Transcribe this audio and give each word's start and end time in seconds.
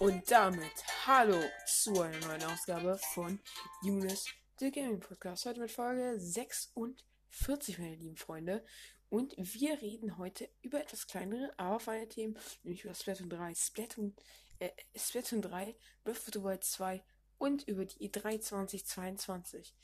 Und 0.00 0.30
damit 0.30 0.84
hallo 1.06 1.42
zu 1.66 2.00
einer 2.00 2.20
neuen 2.20 2.44
Ausgabe 2.44 3.00
von 3.14 3.40
Younes, 3.82 4.26
der 4.60 4.70
Gaming 4.70 5.00
Podcast. 5.00 5.44
Heute 5.44 5.58
mit 5.58 5.72
Folge 5.72 6.14
46, 6.20 7.80
meine 7.80 7.96
lieben 7.96 8.16
Freunde. 8.16 8.64
Und 9.10 9.34
wir 9.36 9.82
reden 9.82 10.16
heute 10.16 10.48
über 10.62 10.80
etwas 10.80 11.08
kleinere, 11.08 11.52
aber 11.56 11.80
feine 11.80 12.08
Themen, 12.08 12.38
nämlich 12.62 12.84
über 12.84 12.94
Splatoon 12.94 13.28
3, 13.28 13.54
Splatoon, 13.56 14.14
äh, 14.60 14.70
Splatoon 14.94 15.42
3, 15.42 15.74
Breath 16.04 16.16
of 16.16 16.30
the 16.32 16.44
Wild 16.44 16.62
2 16.62 17.02
und 17.38 17.66
über 17.66 17.84
die 17.84 18.08
E3 18.08 18.40
2022. 18.40 19.74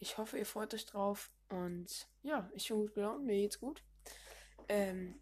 Ich 0.00 0.18
hoffe, 0.18 0.36
ihr 0.36 0.44
freut 0.44 0.74
euch 0.74 0.84
drauf 0.84 1.30
und 1.48 2.08
ja, 2.22 2.50
ich 2.54 2.68
bin 2.68 2.76
gut 2.76 2.94
gelaunt, 2.94 3.24
mir 3.24 3.36
geht's 3.36 3.58
gut. 3.58 3.82
Ähm, 4.68 5.18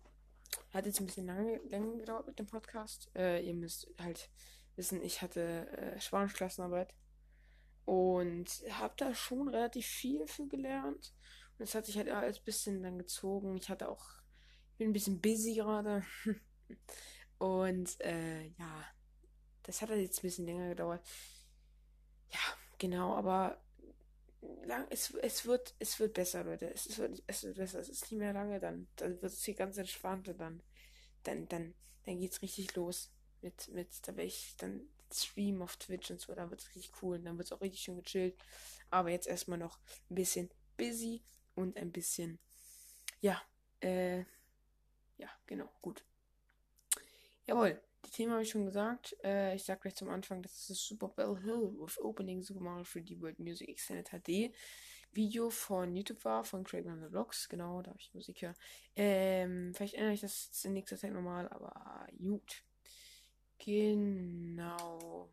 hat 0.75 0.87
jetzt 0.87 1.01
ein 1.01 1.07
bisschen 1.07 1.27
lange, 1.27 1.59
lange 1.69 1.99
gedauert 1.99 2.27
mit 2.27 2.39
dem 2.39 2.47
Podcast. 2.47 3.11
Äh, 3.15 3.47
ihr 3.47 3.55
müsst 3.55 3.89
halt 3.99 4.29
wissen, 4.77 5.03
ich 5.03 5.23
hatte 5.23 5.69
äh, 5.79 6.01
Spanischklassenarbeit 6.01 6.95
und 7.85 8.49
habe 8.71 8.95
da 8.97 9.15
schon 9.15 9.49
relativ 9.49 9.87
viel 9.87 10.27
für 10.27 10.47
gelernt. 10.49 11.15
Und 11.53 11.61
das 11.61 11.75
hat 11.75 11.87
sich 11.87 11.97
halt 11.97 12.09
alles 12.09 12.39
ein 12.39 12.45
bisschen 12.45 12.83
dann 12.83 12.99
gezogen. 12.99 13.57
Ich 13.57 13.69
hatte 13.69 13.89
auch, 13.89 14.05
ich 14.73 14.79
bin 14.79 14.91
ein 14.91 14.93
bisschen 14.93 15.21
busy 15.21 15.55
gerade. 15.55 16.03
und 17.39 18.01
äh, 18.01 18.49
ja, 18.49 18.85
das 19.63 19.81
hat 19.81 19.91
halt 19.91 20.01
jetzt 20.01 20.19
ein 20.19 20.23
bisschen 20.23 20.47
länger 20.47 20.71
gedauert. 20.71 21.07
Ja, 22.31 22.41
genau, 22.79 23.15
aber 23.15 23.63
lang, 24.65 24.87
es, 24.91 25.11
es, 25.23 25.47
wird, 25.47 25.75
es 25.79 25.99
wird 26.01 26.15
besser, 26.15 26.45
Leute. 26.45 26.73
Es, 26.73 26.87
es, 26.87 26.99
wird, 26.99 27.23
es 27.27 27.45
wird 27.45 27.57
besser. 27.57 27.81
Es 27.81 27.89
ist 27.89 28.11
nicht 28.11 28.19
mehr 28.19 28.33
lange, 28.33 28.61
dann, 28.61 28.89
dann 28.97 29.21
wird 29.23 29.33
es 29.33 29.45
hier 29.45 29.55
ganz 29.55 29.77
entspannt 29.79 30.29
und 30.29 30.39
dann, 30.39 30.63
dann, 31.25 31.49
dann, 31.49 31.75
dann 32.05 32.21
geht's 32.21 32.43
richtig 32.43 32.75
los. 32.77 33.11
Mit, 33.43 33.69
mit, 33.69 33.89
da 34.07 34.17
werde 34.17 34.29
ich 34.29 34.57
dann 34.57 34.89
streamen 35.13 35.63
auf 35.63 35.77
Twitch 35.77 36.11
und 36.11 36.21
so, 36.21 36.35
da 36.35 36.51
wird 36.51 36.61
es 36.61 36.75
richtig 36.75 36.91
cool 37.03 37.19
und 37.19 37.25
dann 37.25 37.37
wird 37.37 37.47
es 37.47 37.53
auch 37.53 37.61
richtig 37.61 37.83
schön 37.83 38.03
gechillt. 38.03 38.37
Aber 38.91 39.11
jetzt 39.11 39.27
erstmal 39.27 39.59
noch 39.59 39.79
ein 40.11 40.15
bisschen 40.15 40.51
busy 40.77 41.23
und 41.55 41.77
ein 41.77 41.93
bisschen, 41.93 42.39
ja, 43.21 43.41
äh, 43.81 44.21
ja, 45.19 45.31
genau, 45.47 45.71
gut. 45.83 46.05
Jawohl. 47.47 47.81
Die 48.07 48.11
Themen 48.11 48.33
habe 48.33 48.43
ich 48.43 48.51
schon 48.51 48.67
gesagt. 48.67 49.17
Äh, 49.25 49.57
ich 49.57 49.65
sage 49.65 49.81
gleich 49.81 49.95
zum 49.95 50.11
Anfang, 50.11 50.43
das 50.43 50.69
ist 50.69 50.87
Super 50.87 51.09
Bell 51.09 51.39
Hill 51.43 51.75
with 51.79 51.99
Opening 52.01 52.43
Super 52.43 52.61
Mario 52.61 52.83
3D 52.83 53.21
World 53.21 53.39
Music 53.39 53.69
Extended 53.69 54.11
HD 54.11 54.55
Video 55.15 55.51
von 55.51 55.95
YouTube 55.95 56.25
war, 56.25 56.45
von 56.45 56.65
Craig 56.65 56.85
the 56.85 57.09
Vlogs. 57.09 57.49
Genau, 57.49 57.83
da 57.83 57.91
habe 57.91 58.01
ich 58.01 58.13
Musik 58.15 58.43
hören. 58.43 58.55
Ähm, 58.97 59.73
vielleicht 59.75 59.95
ändere 59.95 60.15
ich 60.15 60.21
das 60.21 60.65
in 60.65 60.73
nächster 60.73 60.97
Zeit 60.97 61.13
nochmal, 61.13 61.49
aber 61.49 62.07
gut. 62.19 62.65
Genau. 63.59 65.31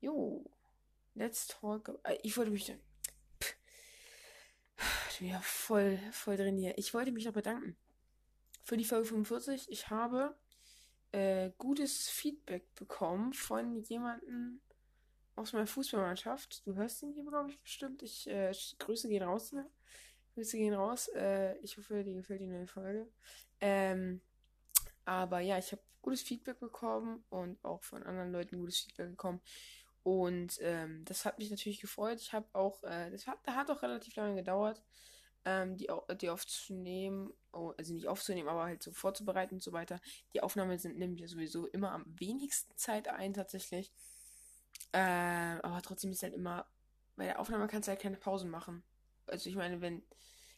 Jo. 0.00 0.44
Let's 1.14 1.48
talk. 1.48 1.98
Äh, 2.04 2.18
ich 2.22 2.36
wollte 2.36 2.50
mich 2.50 2.66
dann. 2.66 2.80
Ich 5.10 5.18
bin 5.18 5.28
ja 5.28 5.40
voll, 5.40 5.98
voll 6.12 6.36
drin 6.36 6.56
hier. 6.56 6.78
Ich 6.78 6.94
wollte 6.94 7.10
mich 7.10 7.24
noch 7.24 7.32
bedanken. 7.32 7.76
Für 8.62 8.76
die 8.76 8.84
Folge 8.84 9.06
45. 9.06 9.66
Ich 9.68 9.90
habe 9.90 10.36
äh, 11.10 11.50
gutes 11.58 12.08
Feedback 12.08 12.72
bekommen 12.76 13.32
von 13.32 13.82
jemandem 13.82 14.60
aus 15.38 15.52
meiner 15.52 15.66
Fußballmannschaft. 15.66 16.66
Du 16.66 16.74
hörst 16.74 17.02
ihn 17.02 17.12
hier, 17.12 17.24
glaube 17.24 17.50
ich, 17.50 17.60
bestimmt. 17.60 18.02
Ich 18.02 18.28
äh, 18.28 18.52
Grüße 18.78 19.08
gehen 19.08 19.22
raus. 19.22 19.52
Ne? 19.52 19.66
Grüße 20.34 20.56
gehen 20.56 20.74
raus. 20.74 21.08
Äh, 21.14 21.56
ich 21.58 21.76
hoffe, 21.78 22.04
dir 22.04 22.14
gefällt 22.14 22.40
die 22.40 22.46
neue 22.46 22.66
Folge. 22.66 23.08
Ähm, 23.60 24.20
aber 25.04 25.40
ja, 25.40 25.58
ich 25.58 25.72
habe 25.72 25.82
gutes 26.02 26.22
Feedback 26.22 26.60
bekommen 26.60 27.24
und 27.30 27.62
auch 27.64 27.82
von 27.82 28.02
anderen 28.02 28.32
Leuten 28.32 28.58
gutes 28.58 28.80
Feedback 28.80 29.10
bekommen. 29.10 29.40
Und 30.02 30.58
ähm, 30.60 31.04
das 31.04 31.24
hat 31.24 31.38
mich 31.38 31.50
natürlich 31.50 31.80
gefreut. 31.80 32.20
Ich 32.20 32.32
habe 32.32 32.46
auch, 32.52 32.82
äh, 32.84 33.10
das 33.10 33.26
hat, 33.26 33.38
hat 33.46 33.70
auch 33.70 33.82
relativ 33.82 34.16
lange 34.16 34.36
gedauert 34.36 34.82
ähm, 35.44 35.76
die, 35.76 35.88
die 36.20 36.30
aufzunehmen, 36.30 37.32
oh, 37.52 37.72
also 37.78 37.94
nicht 37.94 38.06
aufzunehmen, 38.06 38.48
aber 38.48 38.64
halt 38.64 38.82
so 38.82 38.92
vorzubereiten 38.92 39.54
und 39.54 39.62
so 39.62 39.72
weiter. 39.72 40.00
Die 40.34 40.42
Aufnahmen 40.42 40.78
sind 40.78 40.98
nimmt 40.98 41.20
ja 41.20 41.28
sowieso 41.28 41.66
immer 41.66 41.92
am 41.92 42.04
wenigsten 42.18 42.76
Zeit 42.76 43.08
ein, 43.08 43.32
tatsächlich. 43.32 43.92
Äh, 44.92 44.98
aber 45.62 45.82
trotzdem 45.82 46.10
ist 46.10 46.22
halt 46.22 46.34
immer, 46.34 46.66
bei 47.16 47.24
der 47.24 47.40
Aufnahme 47.40 47.66
kannst 47.66 47.88
du 47.88 47.90
halt 47.90 48.00
keine 48.00 48.16
Pausen 48.16 48.50
machen. 48.50 48.82
Also 49.26 49.50
ich 49.50 49.56
meine, 49.56 49.80
wenn, 49.80 50.02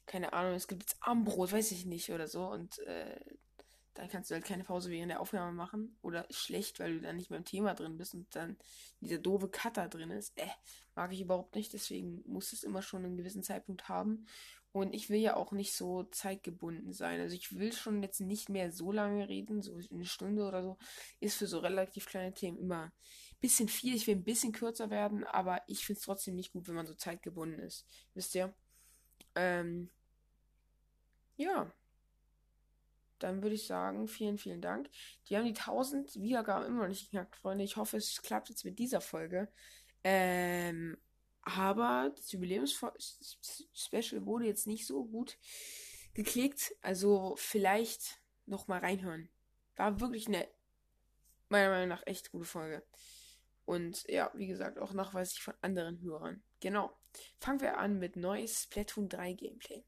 keine 0.07 0.33
Ahnung, 0.33 0.55
es 0.55 0.69
gibt 0.69 0.83
jetzt 0.83 0.99
Armbrot, 1.01 1.53
weiß 1.53 1.73
ich 1.73 1.87
nicht, 1.87 2.11
oder 2.11 2.29
so, 2.29 2.47
und 2.47 2.79
äh, 2.81 3.19
dann 3.95 4.09
kannst 4.09 4.31
du 4.31 4.35
halt 4.35 4.45
keine 4.45 4.65
Pause 4.65 4.91
während 4.91 5.11
der 5.11 5.21
Aufnahme 5.21 5.53
machen. 5.53 5.97
Oder 6.03 6.27
schlecht, 6.31 6.81
weil 6.81 6.95
du 6.95 7.01
dann 7.01 7.17
nicht 7.17 7.31
mehr 7.31 7.39
im 7.39 7.45
Thema 7.45 7.75
drin 7.75 7.99
bist 7.99 8.15
und 8.15 8.35
dann 8.35 8.57
dieser 9.01 9.19
doofe 9.19 9.49
Cutter 9.49 9.89
drin 9.89 10.11
ist. 10.11 10.37
Äh, 10.39 10.47
mag 10.95 11.13
ich 11.13 11.21
überhaupt 11.21 11.55
nicht. 11.55 11.73
Deswegen 11.73 12.23
muss 12.27 12.53
es 12.53 12.63
immer 12.63 12.83
schon 12.83 13.05
einen 13.05 13.17
gewissen 13.17 13.43
Zeitpunkt 13.43 13.89
haben. 13.89 14.27
Und 14.73 14.95
ich 14.95 15.11
will 15.11 15.19
ja 15.19 15.35
auch 15.35 15.51
nicht 15.51 15.75
so 15.75 16.05
zeitgebunden 16.05 16.93
sein. 16.93 17.21
Also 17.21 17.35
ich 17.35 17.59
will 17.59 17.73
schon 17.73 18.03
jetzt 18.03 18.21
nicht 18.21 18.49
mehr 18.49 18.71
so 18.71 18.93
lange 18.93 19.29
reden, 19.29 19.63
so 19.63 19.77
eine 19.91 20.05
Stunde 20.05 20.45
oder 20.45 20.63
so. 20.63 20.79
Ist 21.19 21.37
für 21.37 21.49
so 21.49 21.59
relativ 21.59 22.07
kleine 22.07 22.33
Themen 22.33 22.59
immer 22.59 22.93
bisschen 23.41 23.69
viel. 23.69 23.95
Ich 23.95 24.07
will 24.07 24.17
ein 24.17 24.25
bisschen 24.25 24.53
kürzer 24.53 24.91
werden, 24.91 25.25
aber 25.25 25.63
ich 25.67 25.85
finde 25.85 25.99
es 25.99 26.05
trotzdem 26.05 26.37
nicht 26.37 26.53
gut, 26.53 26.69
wenn 26.69 26.75
man 26.75 26.87
so 26.87 26.95
zeitgebunden 26.95 27.59
ist. 27.59 27.87
Wisst 28.15 28.35
ihr? 28.35 28.55
Ähm, 29.35 29.91
ja. 31.37 31.73
Dann 33.19 33.43
würde 33.43 33.55
ich 33.55 33.67
sagen, 33.67 34.09
vielen, 34.09 34.39
vielen 34.39 34.63
Dank. 34.63 34.91
Die 35.29 35.37
haben 35.37 35.45
die 35.45 35.55
1000 35.55 36.21
Wiedergaben 36.21 36.67
immer 36.67 36.83
noch 36.83 36.89
nicht 36.89 37.11
geknackt, 37.11 37.37
Freunde. 37.37 37.65
Ich 37.65 37.77
hoffe, 37.77 37.99
es 37.99 38.23
klappt 38.23 38.49
jetzt 38.49 38.65
mit 38.65 38.79
dieser 38.79 39.01
Folge. 39.01 39.53
Ähm, 40.03 40.97
aber 41.43 42.13
das 42.17 42.33
Jubiläums-Special 42.33 44.25
wurde 44.25 44.47
jetzt 44.47 44.67
nicht 44.67 44.87
so 44.87 45.05
gut 45.05 45.39
geklickt. 46.15 46.75
Also 46.81 47.35
vielleicht 47.37 48.21
noch 48.47 48.69
mal 48.69 48.81
reinhören. 48.81 49.29
War 49.77 50.01
wirklich 50.01 50.27
eine, 50.27 50.49
meiner 51.49 51.71
Meinung 51.71 51.89
nach, 51.89 52.07
echt 52.07 52.33
gute 52.33 52.45
Folge. 52.45 52.83
Und 53.65 54.05
ja, 54.09 54.31
wie 54.35 54.47
gesagt, 54.47 54.79
auch 54.79 54.93
nachweislich 54.93 55.43
von 55.43 55.55
anderen 55.61 56.01
Hörern. 56.01 56.43
Genau. 56.61 56.93
Fangen 57.39 57.61
wir 57.61 57.79
an 57.79 57.99
mit 57.99 58.17
neues 58.17 58.65
Splatoon 58.65 59.09
3 59.09 59.35
Gameplay. 59.35 59.85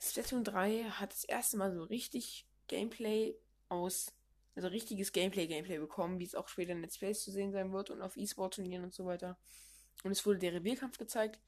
Splatoon 0.00 0.44
3 0.44 0.84
hat 0.84 1.12
das 1.12 1.24
erste 1.24 1.56
Mal 1.56 1.72
so 1.72 1.82
richtig 1.82 2.46
Gameplay 2.68 3.34
aus, 3.68 4.12
also 4.54 4.68
richtiges 4.68 5.12
Gameplay-Gameplay 5.12 5.78
bekommen, 5.78 6.18
wie 6.18 6.24
es 6.24 6.34
auch 6.34 6.48
später 6.48 6.72
in 6.72 6.80
Let's 6.80 6.98
Plays 6.98 7.22
zu 7.22 7.30
sehen 7.30 7.52
sein 7.52 7.72
wird 7.72 7.90
und 7.90 8.02
auf 8.02 8.16
E-Sport-Turnieren 8.16 8.84
und 8.84 8.94
so 8.94 9.06
weiter. 9.06 9.38
Und 10.04 10.10
es 10.10 10.24
wurde 10.26 10.38
der 10.38 10.54
Revierkampf 10.54 10.98
gezeigt. 10.98 11.40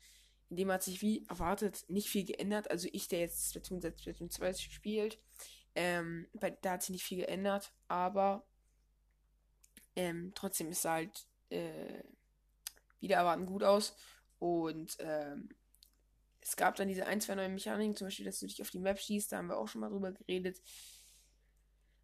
In 0.50 0.56
dem 0.56 0.72
hat 0.72 0.82
sich 0.82 1.03
wie 1.03 1.27
erwartet 1.27 1.84
nicht 1.88 2.09
viel 2.09 2.25
geändert. 2.25 2.71
Also 2.71 2.88
ich, 2.93 3.09
der 3.09 3.21
jetzt 3.21 3.50
Splatoon 3.50 3.81
seit 3.81 4.00
Splatoon 4.00 4.31
2 4.31 4.54
spielt, 4.54 5.19
ähm, 5.75 6.27
bei, 6.32 6.50
da 6.50 6.72
hat 6.72 6.82
sich 6.82 6.91
nicht 6.91 7.04
viel 7.04 7.19
geändert, 7.19 7.72
aber 7.87 8.47
ähm, 9.94 10.32
trotzdem 10.34 10.71
ist 10.71 10.84
halt 10.84 11.28
äh, 11.50 12.03
wieder 13.00 13.16
erwarten 13.16 13.47
gut 13.47 13.62
aus. 13.62 13.94
Und 14.38 14.97
ähm, 15.00 15.48
es 16.41 16.56
gab 16.56 16.76
dann 16.76 16.88
diese 16.88 17.06
ein, 17.06 17.20
zwei 17.20 17.34
neue 17.34 17.48
Mechaniken, 17.48 17.97
zum 17.97 18.06
Beispiel, 18.06 18.26
dass 18.26 18.41
du 18.41 18.47
dich 18.47 18.62
auf 18.62 18.70
die 18.70 18.78
Map 18.78 18.98
schießt, 18.98 19.32
da 19.32 19.38
haben 19.38 19.48
wir 19.48 19.59
auch 19.59 19.69
schon 19.69 19.81
mal 19.81 19.91
drüber 19.91 20.12
geredet. 20.12 20.60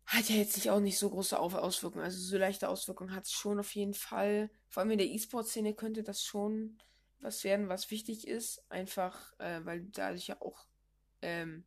Hat 0.06 0.28
ja 0.28 0.37
jetzt 0.37 0.56
nicht 0.56 0.71
auch 0.71 0.81
nicht 0.81 0.99
so 0.99 1.09
große 1.09 1.38
Auswirkungen. 1.38 2.05
Also 2.05 2.19
so 2.19 2.37
leichte 2.37 2.69
Auswirkungen 2.69 3.15
hat 3.15 3.25
es 3.25 3.32
schon 3.32 3.59
auf 3.59 3.75
jeden 3.75 3.94
Fall. 3.94 4.50
Vor 4.69 4.82
allem 4.82 4.91
in 4.91 4.99
der 4.99 5.06
E-Sport-Szene 5.06 5.75
könnte 5.75 6.03
das 6.03 6.22
schon 6.22 6.78
was 7.20 7.43
werden, 7.43 7.70
was 7.70 7.91
wichtig 7.91 8.29
ist. 8.29 8.70
Einfach, 8.70 9.32
äh, 9.38 9.64
weil 9.64 9.85
dadurch 9.93 10.26
ja 10.26 10.41
auch 10.43 10.67
ähm, 11.23 11.64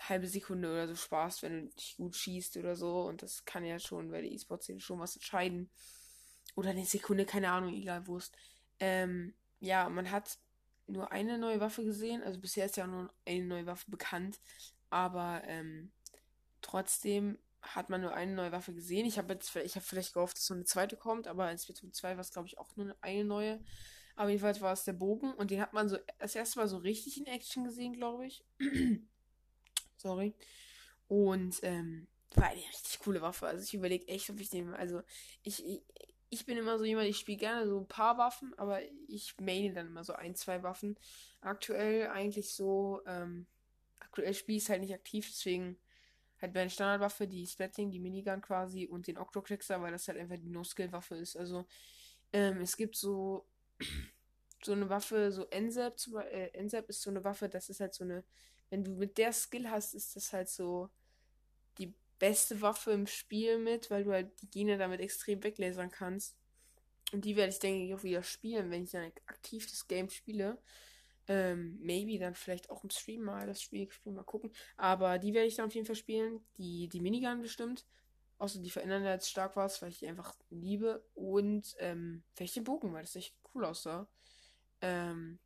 halbe 0.00 0.26
Sekunde 0.26 0.68
oder 0.68 0.88
so 0.88 0.96
sparst, 0.96 1.42
wenn 1.42 1.68
du 1.68 1.74
dich 1.74 1.96
gut 1.96 2.16
schießt 2.16 2.56
oder 2.56 2.74
so. 2.74 3.02
Und 3.02 3.22
das 3.22 3.44
kann 3.44 3.64
ja 3.64 3.78
schon 3.78 4.10
bei 4.10 4.20
der 4.20 4.32
E-Sport-Szene 4.32 4.80
schon 4.80 4.98
was 4.98 5.14
entscheiden. 5.14 5.70
Oder 6.54 6.70
eine 6.70 6.84
Sekunde, 6.84 7.24
keine 7.24 7.50
Ahnung, 7.50 7.74
egal 7.74 8.04
es. 8.16 8.30
Ähm, 8.78 9.34
ja, 9.60 9.88
man 9.88 10.10
hat 10.10 10.38
nur 10.86 11.12
eine 11.12 11.38
neue 11.38 11.60
Waffe 11.60 11.84
gesehen. 11.84 12.22
Also 12.22 12.40
bisher 12.40 12.66
ist 12.66 12.76
ja 12.76 12.86
nur 12.86 13.12
eine 13.26 13.44
neue 13.44 13.66
Waffe 13.66 13.90
bekannt. 13.90 14.40
Aber 14.90 15.42
ähm, 15.46 15.90
trotzdem 16.60 17.38
hat 17.62 17.90
man 17.90 18.00
nur 18.00 18.12
eine 18.12 18.32
neue 18.32 18.52
Waffe 18.52 18.74
gesehen. 18.74 19.06
Ich 19.06 19.18
habe 19.18 19.32
jetzt 19.34 19.54
ich 19.56 19.76
habe 19.76 19.84
vielleicht 19.84 20.14
gehofft, 20.14 20.36
dass 20.36 20.46
so 20.46 20.54
eine 20.54 20.64
zweite 20.64 20.96
kommt, 20.96 21.28
aber 21.28 21.50
in 21.50 21.58
Splatoon 21.58 21.92
2 21.92 22.14
war 22.14 22.20
es, 22.20 22.32
glaube 22.32 22.48
ich, 22.48 22.58
auch 22.58 22.76
nur 22.76 22.94
eine 23.00 23.24
neue. 23.24 23.60
Aber 24.16 24.28
jedenfalls 24.28 24.60
war 24.60 24.72
es 24.72 24.84
der 24.84 24.92
Bogen 24.92 25.32
und 25.34 25.50
den 25.50 25.60
hat 25.60 25.72
man 25.72 25.88
so 25.88 25.96
das 26.18 26.34
erste 26.34 26.58
Mal 26.58 26.68
so 26.68 26.76
richtig 26.78 27.18
in 27.18 27.26
Action 27.26 27.64
gesehen, 27.64 27.94
glaube 27.94 28.26
ich. 28.26 28.44
Sorry. 29.96 30.34
Und 31.08 31.60
ähm, 31.62 32.08
war 32.34 32.48
eine 32.48 32.60
richtig 32.60 32.98
coole 33.00 33.22
Waffe. 33.22 33.46
Also 33.46 33.62
ich 33.62 33.74
überlege 33.74 34.08
echt, 34.08 34.28
ob 34.30 34.40
ich 34.40 34.50
den. 34.50 34.74
Also 34.74 35.02
ich, 35.42 35.64
ich, 35.64 35.82
ich 36.32 36.46
bin 36.46 36.56
immer 36.56 36.78
so 36.78 36.86
jemand, 36.86 37.08
ich 37.08 37.18
spiele 37.18 37.36
gerne 37.36 37.68
so 37.68 37.78
ein 37.78 37.86
paar 37.86 38.16
Waffen, 38.16 38.54
aber 38.56 38.80
ich 39.06 39.34
maine 39.38 39.74
dann 39.74 39.88
immer 39.88 40.02
so 40.02 40.14
ein, 40.14 40.34
zwei 40.34 40.62
Waffen. 40.62 40.98
Aktuell 41.42 42.06
eigentlich 42.08 42.54
so, 42.54 43.02
ähm, 43.06 43.46
aktuell 44.00 44.32
spiele 44.32 44.56
ich 44.56 44.64
es 44.64 44.70
halt 44.70 44.80
nicht 44.80 44.94
aktiv, 44.94 45.26
deswegen 45.28 45.76
halt 46.40 46.54
meine 46.54 46.70
Standardwaffe, 46.70 47.28
die 47.28 47.46
Splatling, 47.46 47.90
die 47.90 48.00
Minigun 48.00 48.40
quasi 48.40 48.86
und 48.86 49.08
den 49.08 49.18
Octoclixer, 49.18 49.82
weil 49.82 49.92
das 49.92 50.08
halt 50.08 50.16
einfach 50.16 50.38
die 50.38 50.48
No-Skill-Waffe 50.48 51.16
ist. 51.16 51.36
Also 51.36 51.66
ähm, 52.32 52.62
es 52.62 52.78
gibt 52.78 52.96
so 52.96 53.46
so 54.64 54.72
eine 54.72 54.88
Waffe, 54.88 55.32
so 55.32 55.46
NZAP, 55.50 55.96
äh, 56.30 56.62
NZAP 56.62 56.88
ist 56.88 57.02
so 57.02 57.10
eine 57.10 57.24
Waffe, 57.24 57.50
das 57.50 57.68
ist 57.68 57.80
halt 57.80 57.92
so 57.92 58.04
eine, 58.04 58.24
wenn 58.70 58.82
du 58.82 58.92
mit 58.92 59.18
der 59.18 59.34
Skill 59.34 59.68
hast, 59.68 59.92
ist 59.92 60.16
das 60.16 60.32
halt 60.32 60.48
so 60.48 60.88
beste 62.22 62.60
Waffe 62.60 62.92
im 62.92 63.08
Spiel 63.08 63.58
mit, 63.58 63.90
weil 63.90 64.04
du 64.04 64.12
halt 64.12 64.40
die 64.42 64.48
Gegner 64.48 64.78
damit 64.78 65.00
extrem 65.00 65.42
weglasern 65.42 65.90
kannst. 65.90 66.36
Und 67.12 67.24
die 67.24 67.34
werde 67.34 67.52
ich, 67.52 67.58
denke 67.58 67.84
ich, 67.84 67.92
auch 67.94 68.04
wieder 68.04 68.22
spielen, 68.22 68.70
wenn 68.70 68.84
ich 68.84 68.92
dann 68.92 69.10
aktiv 69.26 69.68
das 69.68 69.88
Game 69.88 70.08
spiele. 70.08 70.62
Ähm, 71.26 71.80
maybe 71.80 72.20
dann 72.20 72.36
vielleicht 72.36 72.70
auch 72.70 72.84
im 72.84 72.90
Stream 72.90 73.22
mal 73.22 73.48
das 73.48 73.60
Spiel, 73.60 73.90
Spiel 73.90 74.12
mal 74.12 74.22
gucken. 74.22 74.52
Aber 74.76 75.18
die 75.18 75.34
werde 75.34 75.48
ich 75.48 75.56
dann 75.56 75.66
auf 75.66 75.74
jeden 75.74 75.84
Fall 75.84 75.96
spielen. 75.96 76.40
Die, 76.58 76.88
die 76.88 77.00
Minigun 77.00 77.42
bestimmt. 77.42 77.84
Außer 78.38 78.60
die 78.60 78.70
verändern 78.70 79.02
jetzt 79.02 79.28
stark 79.28 79.56
was, 79.56 79.82
weil 79.82 79.88
ich 79.88 79.98
die 79.98 80.06
einfach 80.06 80.36
liebe. 80.48 81.04
Und 81.14 81.74
ähm, 81.80 82.22
vielleicht 82.34 82.54
den 82.54 82.62
Bogen, 82.62 82.92
weil 82.92 83.02
das 83.02 83.16
echt 83.16 83.34
cool 83.52 83.64
aussah. 83.64 84.06
Ähm, 84.80 85.40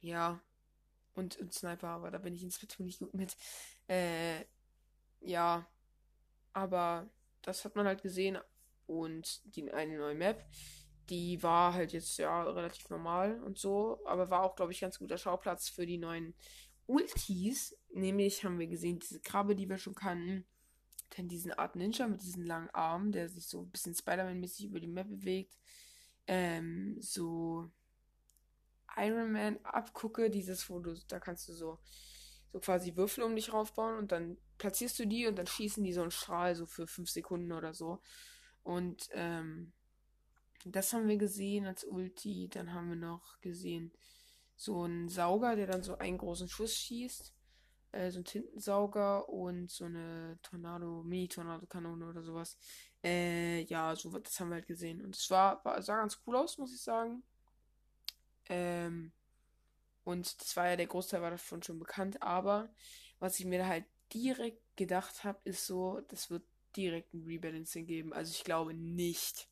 ja. 0.00 0.40
Und, 1.12 1.36
und 1.36 1.52
Sniper, 1.52 1.88
aber 1.88 2.10
da 2.10 2.16
bin 2.16 2.32
ich 2.32 2.42
in 2.42 2.50
Splatoon 2.50 2.86
nicht 2.86 3.00
gut 3.00 3.12
mit. 3.12 3.36
Äh, 3.88 4.46
ja. 5.20 5.68
Aber 6.58 7.08
das 7.42 7.64
hat 7.64 7.76
man 7.76 7.86
halt 7.86 8.02
gesehen. 8.02 8.36
Und 8.86 9.42
die 9.54 9.70
eine 9.70 9.96
neue 9.96 10.16
Map, 10.16 10.44
die 11.08 11.40
war 11.42 11.72
halt 11.74 11.92
jetzt 11.92 12.18
ja 12.18 12.42
relativ 12.42 12.88
normal 12.90 13.40
und 13.42 13.58
so, 13.58 14.00
aber 14.06 14.28
war 14.30 14.42
auch, 14.42 14.56
glaube 14.56 14.72
ich, 14.72 14.80
ganz 14.80 14.98
guter 14.98 15.18
Schauplatz 15.18 15.68
für 15.68 15.86
die 15.86 15.98
neuen 15.98 16.34
Ultis. 16.86 17.76
Nämlich 17.92 18.44
haben 18.44 18.58
wir 18.58 18.66
gesehen, 18.66 18.98
diese 18.98 19.20
Krabbe, 19.20 19.54
die 19.54 19.68
wir 19.68 19.78
schon 19.78 19.94
kannten. 19.94 20.46
Dann 21.16 21.28
diesen 21.28 21.52
Art 21.52 21.76
Ninja 21.76 22.08
mit 22.08 22.22
diesen 22.22 22.44
langen 22.44 22.70
Armen, 22.70 23.12
der 23.12 23.28
sich 23.28 23.46
so 23.46 23.62
ein 23.62 23.70
bisschen 23.70 23.94
Spider-Man-mäßig 23.94 24.66
über 24.66 24.80
die 24.80 24.88
Map 24.88 25.08
bewegt. 25.08 25.56
Ähm, 26.26 26.96
so 27.00 27.70
Iron 28.96 29.30
Man 29.30 29.58
abgucke, 29.62 30.28
dieses, 30.28 30.66
du, 30.66 30.94
da 31.06 31.20
kannst 31.20 31.48
du 31.48 31.52
so, 31.52 31.78
so 32.52 32.60
quasi 32.60 32.96
Würfel 32.96 33.24
um 33.24 33.34
dich 33.34 33.52
raufbauen 33.52 33.96
und 33.96 34.12
dann 34.12 34.38
platzierst 34.58 34.98
du 34.98 35.06
die 35.06 35.26
und 35.26 35.36
dann 35.36 35.46
schießen 35.46 35.84
die 35.84 35.92
so 35.92 36.02
einen 36.02 36.10
Strahl 36.10 36.54
so 36.54 36.66
für 36.66 36.86
fünf 36.86 37.10
Sekunden 37.10 37.52
oder 37.52 37.74
so. 37.74 38.00
Und 38.62 39.08
ähm, 39.12 39.72
das 40.64 40.92
haben 40.92 41.08
wir 41.08 41.16
gesehen 41.16 41.66
als 41.66 41.84
Ulti. 41.84 42.48
Dann 42.48 42.72
haben 42.72 42.88
wir 42.88 42.96
noch 42.96 43.40
gesehen 43.40 43.92
so 44.56 44.82
einen 44.82 45.08
Sauger, 45.08 45.56
der 45.56 45.66
dann 45.66 45.82
so 45.82 45.96
einen 45.98 46.18
großen 46.18 46.48
Schuss 46.48 46.74
schießt. 46.74 47.32
Äh, 47.92 48.10
so 48.10 48.18
ein 48.20 48.24
Tintensauger 48.24 49.28
und 49.28 49.70
so 49.70 49.84
eine 49.84 50.38
Tornado, 50.42 51.02
Mini-Tornado-Kanone 51.04 52.06
oder 52.08 52.22
sowas. 52.22 52.58
Äh, 53.02 53.62
ja, 53.62 53.94
so 53.96 54.10
das 54.18 54.38
haben 54.40 54.50
wir 54.50 54.56
halt 54.56 54.66
gesehen. 54.66 55.02
Und 55.04 55.16
es 55.16 55.30
war, 55.30 55.64
war, 55.64 55.80
sah 55.80 55.96
ganz 55.96 56.20
cool 56.26 56.36
aus, 56.36 56.58
muss 56.58 56.74
ich 56.74 56.82
sagen. 56.82 57.22
Ähm, 58.46 59.12
und 60.08 60.40
das 60.40 60.56
war 60.56 60.70
ja, 60.70 60.76
der 60.76 60.86
Großteil 60.86 61.20
war 61.20 61.30
davon 61.30 61.62
schon 61.62 61.78
bekannt, 61.78 62.22
aber 62.22 62.70
was 63.18 63.38
ich 63.38 63.44
mir 63.44 63.66
halt 63.66 63.84
direkt 64.14 64.62
gedacht 64.74 65.22
habe, 65.22 65.38
ist 65.44 65.66
so, 65.66 66.00
das 66.08 66.30
wird 66.30 66.44
direkt 66.74 67.12
ein 67.12 67.24
Rebalancing 67.26 67.84
geben. 67.84 68.14
Also 68.14 68.32
ich 68.32 68.42
glaube 68.42 68.72
nicht, 68.72 69.50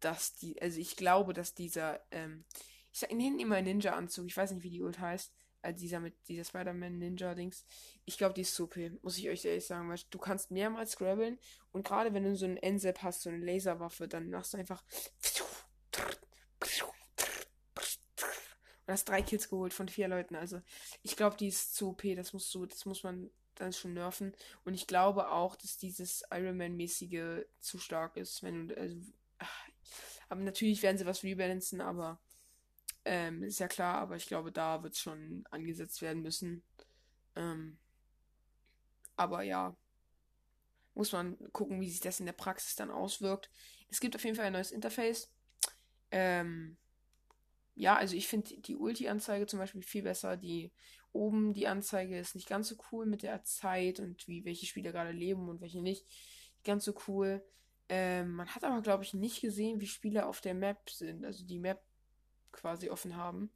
dass 0.00 0.32
die, 0.32 0.62
also 0.62 0.80
ich 0.80 0.96
glaube, 0.96 1.34
dass 1.34 1.52
dieser, 1.52 2.00
ähm, 2.10 2.46
ich 2.90 3.00
sag, 3.00 3.12
nenne 3.12 3.38
immer 3.38 3.60
Ninja-Anzug, 3.60 4.24
ich 4.24 4.36
weiß 4.38 4.52
nicht, 4.52 4.62
wie 4.62 4.70
die 4.70 4.80
Ult 4.80 4.98
heißt, 4.98 5.30
also 5.60 5.78
dieser 5.78 6.00
mit 6.00 6.14
dieser 6.26 6.44
Spider-Man-Ninja-Dings, 6.44 7.66
ich 8.06 8.16
glaube, 8.16 8.32
die 8.32 8.40
ist 8.40 8.58
okay, 8.58 8.92
muss 9.02 9.18
ich 9.18 9.28
euch 9.28 9.44
ehrlich 9.44 9.66
sagen, 9.66 9.90
weil 9.90 10.00
du 10.08 10.18
kannst 10.18 10.50
mehrmals 10.52 10.96
grabbeln 10.96 11.38
und 11.72 11.86
gerade 11.86 12.14
wenn 12.14 12.24
du 12.24 12.34
so 12.34 12.46
einen 12.46 12.56
NZAP 12.56 13.02
hast, 13.02 13.20
so 13.20 13.28
eine 13.28 13.44
Laserwaffe, 13.44 14.08
dann 14.08 14.30
machst 14.30 14.54
du 14.54 14.56
einfach 14.56 14.82
Du 18.90 18.94
hast 18.94 19.08
drei 19.08 19.22
Kills 19.22 19.48
geholt 19.48 19.72
von 19.72 19.88
vier 19.88 20.08
Leuten. 20.08 20.34
Also 20.34 20.60
ich 21.04 21.14
glaube, 21.14 21.36
die 21.36 21.46
ist 21.46 21.76
zu 21.76 21.90
OP. 21.90 22.02
Das 22.16 22.32
musst 22.32 22.52
du, 22.52 22.66
das 22.66 22.86
muss 22.86 23.04
man 23.04 23.30
dann 23.54 23.72
schon 23.72 23.94
nerven. 23.94 24.34
Und 24.64 24.74
ich 24.74 24.88
glaube 24.88 25.30
auch, 25.30 25.54
dass 25.54 25.78
dieses 25.78 26.24
Iron 26.32 26.56
Man-mäßige 26.56 27.44
zu 27.60 27.78
stark 27.78 28.16
ist. 28.16 28.42
Wenn 28.42 28.76
also, 28.76 28.96
aber 30.28 30.40
natürlich 30.40 30.82
werden 30.82 30.98
sie 30.98 31.06
was 31.06 31.22
rebalancen, 31.22 31.80
aber 31.80 32.18
ähm, 33.04 33.44
ist 33.44 33.60
ja 33.60 33.68
klar, 33.68 33.98
aber 33.98 34.16
ich 34.16 34.26
glaube, 34.26 34.50
da 34.50 34.82
wird 34.82 34.94
es 34.94 35.00
schon 35.00 35.44
angesetzt 35.52 36.02
werden 36.02 36.22
müssen. 36.22 36.64
Ähm, 37.36 37.78
aber 39.14 39.42
ja, 39.42 39.76
muss 40.94 41.12
man 41.12 41.38
gucken, 41.52 41.80
wie 41.80 41.90
sich 41.90 42.00
das 42.00 42.18
in 42.18 42.26
der 42.26 42.32
Praxis 42.32 42.74
dann 42.74 42.90
auswirkt. 42.90 43.52
Es 43.88 44.00
gibt 44.00 44.16
auf 44.16 44.24
jeden 44.24 44.34
Fall 44.34 44.46
ein 44.46 44.52
neues 44.52 44.72
Interface. 44.72 45.30
Ähm, 46.10 46.76
ja, 47.74 47.96
also 47.96 48.14
ich 48.14 48.28
finde 48.28 48.60
die 48.60 48.76
Ulti-Anzeige 48.76 49.46
zum 49.46 49.58
Beispiel 49.58 49.82
viel 49.82 50.02
besser. 50.02 50.36
Die 50.36 50.72
oben 51.12 51.54
die 51.54 51.66
Anzeige 51.66 52.18
ist 52.18 52.34
nicht 52.34 52.48
ganz 52.48 52.68
so 52.68 52.76
cool 52.92 53.06
mit 53.06 53.22
der 53.22 53.42
Zeit 53.44 54.00
und 54.00 54.26
wie 54.28 54.44
welche 54.44 54.66
Spieler 54.66 54.92
gerade 54.92 55.12
leben 55.12 55.48
und 55.48 55.60
welche 55.60 55.82
nicht. 55.82 56.06
Ganz 56.64 56.84
so 56.84 56.94
cool. 57.08 57.42
Ähm, 57.88 58.32
man 58.32 58.48
hat 58.54 58.64
aber, 58.64 58.82
glaube 58.82 59.02
ich, 59.02 59.14
nicht 59.14 59.40
gesehen, 59.40 59.80
wie 59.80 59.86
Spieler 59.86 60.28
auf 60.28 60.40
der 60.40 60.54
Map 60.54 60.90
sind, 60.90 61.24
also 61.24 61.44
die 61.44 61.58
Map 61.58 61.82
quasi 62.52 62.90
offen 62.90 63.16
haben. 63.16 63.50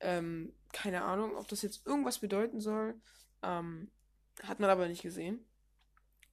Ähm, 0.00 0.52
keine 0.72 1.02
Ahnung, 1.02 1.36
ob 1.36 1.48
das 1.48 1.62
jetzt 1.62 1.86
irgendwas 1.86 2.18
bedeuten 2.18 2.60
soll. 2.60 3.00
Ähm, 3.42 3.90
hat 4.42 4.60
man 4.60 4.70
aber 4.70 4.88
nicht 4.88 5.02
gesehen. 5.02 5.44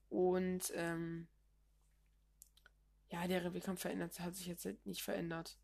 Und 0.08 0.72
ähm, 0.74 1.28
ja, 3.08 3.26
der 3.28 3.44
Revierkampf 3.44 3.82
verändert, 3.82 4.18
hat 4.20 4.34
sich 4.34 4.46
jetzt 4.46 4.64
halt 4.64 4.84
nicht 4.86 5.02
verändert 5.02 5.58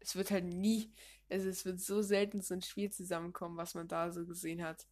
es 0.00 0.16
wird 0.16 0.30
halt 0.30 0.44
nie, 0.44 0.92
also 1.30 1.48
es 1.48 1.64
wird 1.64 1.80
so 1.80 2.02
selten 2.02 2.42
so 2.42 2.54
ein 2.54 2.62
Spiel 2.62 2.90
zusammenkommen, 2.90 3.56
was 3.56 3.74
man 3.74 3.88
da 3.88 4.10
so 4.10 4.26
gesehen 4.26 4.62
hat. 4.64 4.86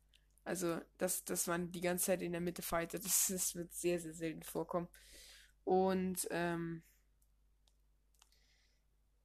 Also, 0.45 0.81
dass, 0.99 1.25
dass 1.25 1.47
man 1.47 1.73
die 1.73 1.81
ganze 1.81 2.07
Zeit 2.07 2.23
in 2.23 2.33
der 2.33 2.41
Mitte 2.41 2.63
fightet, 2.63 3.05
das, 3.05 3.29
das 3.29 3.55
wird 3.55 3.75
sehr, 3.75 4.01
sehr 4.01 4.15
selten 4.15 4.43
vorkommen. 4.43 4.89
Und, 5.65 6.27
ähm, 6.31 6.83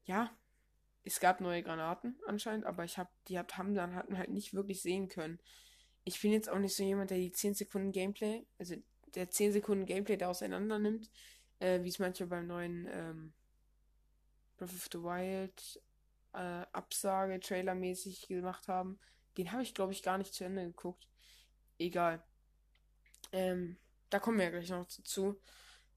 ja, 0.06 0.36
es 1.04 1.20
gab 1.20 1.42
neue 1.42 1.64
Granaten 1.64 2.18
anscheinend, 2.28 2.66
aber 2.66 2.84
ich 2.84 2.98
habe 2.98 3.10
die 3.28 3.38
hab, 3.38 3.58
haben 3.58 3.74
dann 3.74 3.96
hatten 3.96 4.18
halt 4.18 4.30
nicht 4.30 4.54
wirklich 4.54 4.82
sehen 4.82 5.08
können. 5.08 5.40
Ich 6.06 6.22
bin 6.22 6.32
jetzt 6.32 6.50
auch 6.50 6.60
nicht 6.60 6.76
so 6.76 6.84
jemand, 6.84 7.12
der 7.12 7.18
die 7.18 7.32
10 7.32 7.54
Sekunden 7.54 7.92
Gameplay, 7.92 8.46
also 8.58 8.76
der 9.16 9.30
10 9.30 9.54
Sekunden 9.54 9.86
Gameplay 9.86 10.18
da 10.18 10.28
auseinander 10.30 10.80
nimmt, 10.80 11.10
äh, 11.60 11.84
wie 11.84 11.90
es 11.90 12.00
manchmal 12.00 12.30
beim 12.30 12.48
neuen 12.48 12.88
ähm, 12.92 13.34
Breath 14.58 14.74
of 14.74 14.90
the 14.92 15.00
Wild 15.00 15.82
äh, 16.34 16.66
Absage 16.72 17.40
trailermäßig 17.40 18.28
gemacht 18.28 18.68
haben. 18.68 19.00
Den 19.38 19.52
habe 19.52 19.64
ich, 19.64 19.74
glaube 19.74 19.94
ich, 19.94 20.04
gar 20.04 20.18
nicht 20.18 20.34
zu 20.34 20.44
Ende 20.44 20.66
geguckt. 20.66 21.08
Egal. 21.80 22.24
Ähm, 23.32 23.78
da 24.10 24.20
kommen 24.20 24.38
wir 24.38 24.46
ja 24.46 24.52
gleich 24.52 24.70
noch 24.70 24.86
dazu. 24.86 25.40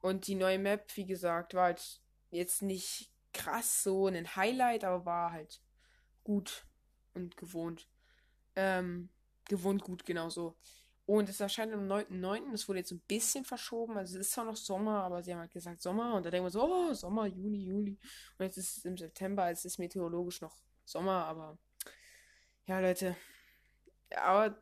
Und 0.01 0.27
die 0.27 0.35
neue 0.35 0.59
Map, 0.59 0.97
wie 0.97 1.07
gesagt, 1.07 1.55
war 1.55 1.65
halt 1.65 2.01
jetzt 2.31 2.63
nicht 2.63 3.11
krass 3.33 3.83
so 3.83 4.07
ein 4.07 4.37
Highlight, 4.37 4.85
aber 4.85 5.05
war 5.05 5.33
halt 5.33 5.61
gut 6.25 6.67
und 7.15 7.37
gewohnt. 7.37 7.89
Ähm, 8.55 9.11
gewohnt 9.49 9.83
gut, 9.83 10.07
genau 10.07 10.31
so. 10.31 10.57
Und 11.07 11.29
es 11.29 11.41
erscheint 11.41 11.73
am 11.73 11.87
9.9. 11.87 12.51
Das 12.51 12.69
wurde 12.69 12.81
jetzt 12.81 12.91
ein 12.91 13.01
bisschen 13.07 13.45
verschoben. 13.45 13.97
Also 13.97 14.19
es 14.19 14.27
ist 14.27 14.33
zwar 14.33 14.45
noch 14.45 14.57
Sommer, 14.57 15.05
aber 15.05 15.23
sie 15.23 15.33
haben 15.33 15.39
halt 15.39 15.53
gesagt 15.53 15.81
Sommer. 15.81 16.15
Und 16.15 16.27
da 16.27 16.31
denken 16.31 16.47
wir 16.47 16.51
so, 16.51 16.65
oh, 16.65 16.93
Sommer, 16.95 17.27
Juni, 17.27 17.65
Juli. 17.65 17.99
Und 18.39 18.45
jetzt 18.45 18.59
ist 18.59 18.79
es 18.79 18.85
im 18.85 18.97
September. 18.97 19.49
Es 19.49 19.65
ist 19.65 19.79
meteorologisch 19.79 20.41
noch 20.41 20.57
Sommer, 20.85 21.25
aber 21.27 21.59
ja, 22.67 22.81
Leute. 22.81 23.17
Aber 24.17 24.61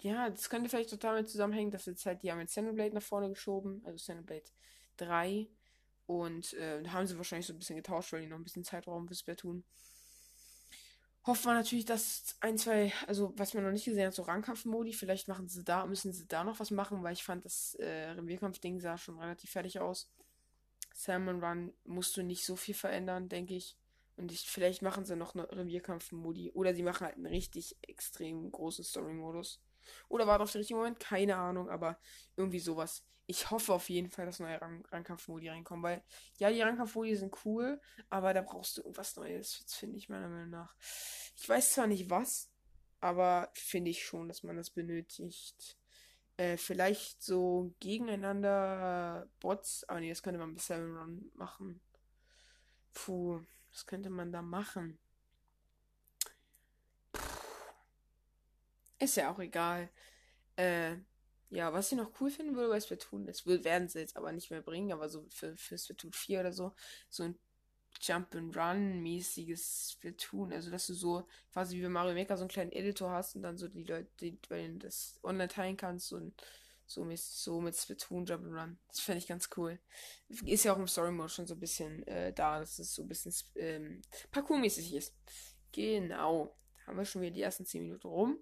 ja, 0.00 0.30
das 0.30 0.50
könnte 0.50 0.68
vielleicht 0.68 0.90
total 0.90 1.20
mit 1.20 1.30
zusammenhängen, 1.30 1.70
dass 1.70 1.86
jetzt 1.86 2.04
halt, 2.06 2.22
die 2.22 2.32
haben 2.32 2.40
jetzt 2.40 2.50
Xenoblade 2.50 2.94
nach 2.94 3.02
vorne 3.02 3.28
geschoben. 3.28 3.80
Also 3.84 3.96
Xenoblade 3.96 4.50
3. 4.96 5.48
Und 6.06 6.54
äh, 6.54 6.84
haben 6.88 7.06
sie 7.06 7.16
wahrscheinlich 7.16 7.46
so 7.46 7.52
ein 7.52 7.58
bisschen 7.60 7.76
getauscht, 7.76 8.12
weil 8.12 8.22
die 8.22 8.26
noch 8.26 8.36
ein 8.36 8.44
bisschen 8.44 8.64
Zeitraum 8.64 9.06
fürs 9.06 9.24
tun 9.36 9.64
hofft 11.26 11.44
man 11.46 11.56
natürlich, 11.56 11.84
dass 11.84 12.36
ein, 12.40 12.58
zwei, 12.58 12.92
also 13.06 13.32
was 13.36 13.54
man 13.54 13.64
noch 13.64 13.72
nicht 13.72 13.86
gesehen 13.86 14.06
hat, 14.06 14.14
so 14.14 14.22
Rangkampfmodi, 14.22 14.92
vielleicht 14.92 15.28
machen 15.28 15.48
sie 15.48 15.64
da, 15.64 15.86
müssen 15.86 16.12
sie 16.12 16.26
da 16.26 16.44
noch 16.44 16.60
was 16.60 16.70
machen, 16.70 17.02
weil 17.02 17.14
ich 17.14 17.24
fand, 17.24 17.44
das 17.44 17.74
äh, 17.76 18.10
Revierkampf-Ding 18.10 18.80
sah 18.80 18.98
schon 18.98 19.18
relativ 19.18 19.50
fertig 19.50 19.80
aus. 19.80 20.10
Salmon 20.92 21.42
Run 21.42 21.72
musst 21.84 22.16
du 22.16 22.22
nicht 22.22 22.44
so 22.44 22.56
viel 22.56 22.74
verändern, 22.74 23.28
denke 23.28 23.54
ich. 23.54 23.76
Und 24.16 24.30
ich, 24.30 24.48
vielleicht 24.48 24.82
machen 24.82 25.04
sie 25.04 25.16
noch 25.16 25.34
eine 25.34 25.50
Revierkampf-Modi. 25.50 26.52
Oder 26.52 26.74
sie 26.74 26.84
machen 26.84 27.06
halt 27.06 27.16
einen 27.16 27.26
richtig 27.26 27.76
extrem 27.82 28.50
großen 28.52 28.84
Story-Modus. 28.84 29.60
Oder 30.08 30.26
war 30.26 30.40
auf 30.40 30.52
den 30.52 30.58
richtigen 30.58 30.78
Moment? 30.78 31.00
Keine 31.00 31.36
Ahnung, 31.36 31.68
aber 31.68 31.98
irgendwie 32.36 32.60
sowas 32.60 33.04
ich 33.26 33.50
hoffe 33.50 33.72
auf 33.72 33.88
jeden 33.88 34.10
Fall, 34.10 34.26
dass 34.26 34.40
neue 34.40 34.60
Rang 34.60 34.84
Rangkampfmodi 34.90 35.48
reinkommen, 35.48 35.82
weil 35.82 36.02
ja, 36.38 36.50
die 36.50 36.60
Rangkampfmodi 36.60 37.16
sind 37.16 37.34
cool, 37.44 37.80
aber 38.10 38.34
da 38.34 38.42
brauchst 38.42 38.76
du 38.76 38.82
irgendwas 38.82 39.16
Neues, 39.16 39.64
finde 39.68 39.96
ich 39.96 40.08
meiner 40.08 40.28
Meinung 40.28 40.50
nach. 40.50 40.74
Ich 41.36 41.48
weiß 41.48 41.72
zwar 41.74 41.86
nicht 41.86 42.10
was, 42.10 42.50
aber 43.00 43.50
finde 43.54 43.90
ich 43.90 44.04
schon, 44.04 44.28
dass 44.28 44.42
man 44.42 44.56
das 44.56 44.70
benötigt. 44.70 45.78
Äh, 46.36 46.56
vielleicht 46.56 47.22
so 47.22 47.74
gegeneinander 47.80 49.28
Bots. 49.40 49.84
Aber 49.88 50.00
nee, 50.00 50.08
das 50.08 50.22
könnte 50.22 50.38
man 50.40 50.54
bis 50.54 50.66
Seven 50.66 50.96
Run 50.96 51.30
machen. 51.34 51.80
Puh, 52.92 53.40
was 53.70 53.86
könnte 53.86 54.10
man 54.10 54.32
da 54.32 54.42
machen? 54.42 54.98
Ist 58.98 59.16
ja 59.16 59.30
auch 59.32 59.38
egal. 59.38 59.90
Äh, 60.56 60.96
ja, 61.54 61.72
was 61.72 61.92
ich 61.92 61.98
noch 61.98 62.10
cool 62.20 62.30
finden 62.30 62.56
würde 62.56 62.68
bei 62.68 62.80
Splatoon, 62.80 63.26
das 63.26 63.46
werden 63.46 63.88
sie 63.88 64.00
jetzt 64.00 64.16
aber 64.16 64.32
nicht 64.32 64.50
mehr 64.50 64.60
bringen, 64.60 64.92
aber 64.92 65.08
so 65.08 65.24
für, 65.30 65.56
für 65.56 65.78
Splatoon 65.78 66.12
4 66.12 66.40
oder 66.40 66.52
so, 66.52 66.72
so 67.08 67.22
ein 67.22 67.38
Jump-and-Run-mäßiges 68.00 69.92
Splatoon. 69.92 70.52
Also, 70.52 70.70
dass 70.70 70.88
du 70.88 70.94
so 70.94 71.28
quasi 71.52 71.76
wie 71.76 71.82
bei 71.82 71.88
Mario 71.88 72.14
Maker 72.14 72.36
so 72.36 72.42
einen 72.42 72.48
kleinen 72.48 72.72
Editor 72.72 73.10
hast 73.10 73.36
und 73.36 73.42
dann 73.42 73.56
so 73.56 73.68
die 73.68 73.84
Leute, 73.84 74.10
die, 74.20 74.38
bei 74.48 74.62
denen 74.62 74.80
das 74.80 75.20
online 75.22 75.48
teilen 75.48 75.76
kannst 75.76 76.12
und 76.12 76.34
so 76.86 77.04
mit, 77.04 77.20
so 77.20 77.60
mit 77.60 77.76
Splatoon 77.76 78.26
Jump-and-Run. 78.26 78.78
Das 78.88 79.00
fände 79.00 79.18
ich 79.18 79.28
ganz 79.28 79.48
cool. 79.56 79.78
Ist 80.44 80.64
ja 80.64 80.74
auch 80.74 80.78
im 80.78 80.88
Story-Mode 80.88 81.28
schon 81.28 81.46
so 81.46 81.54
ein 81.54 81.60
bisschen 81.60 82.04
äh, 82.08 82.32
da, 82.32 82.58
dass 82.58 82.80
es 82.80 82.94
so 82.94 83.02
ein 83.02 83.08
bisschen 83.08 83.32
ähm, 83.54 84.02
Parkour-mäßig 84.32 84.92
ist. 84.92 85.14
Genau. 85.70 86.56
Haben 86.86 86.98
wir 86.98 87.04
schon 87.04 87.22
wieder 87.22 87.30
die 87.32 87.42
ersten 87.42 87.64
10 87.64 87.82
Minuten 87.82 88.08
rum. 88.08 88.38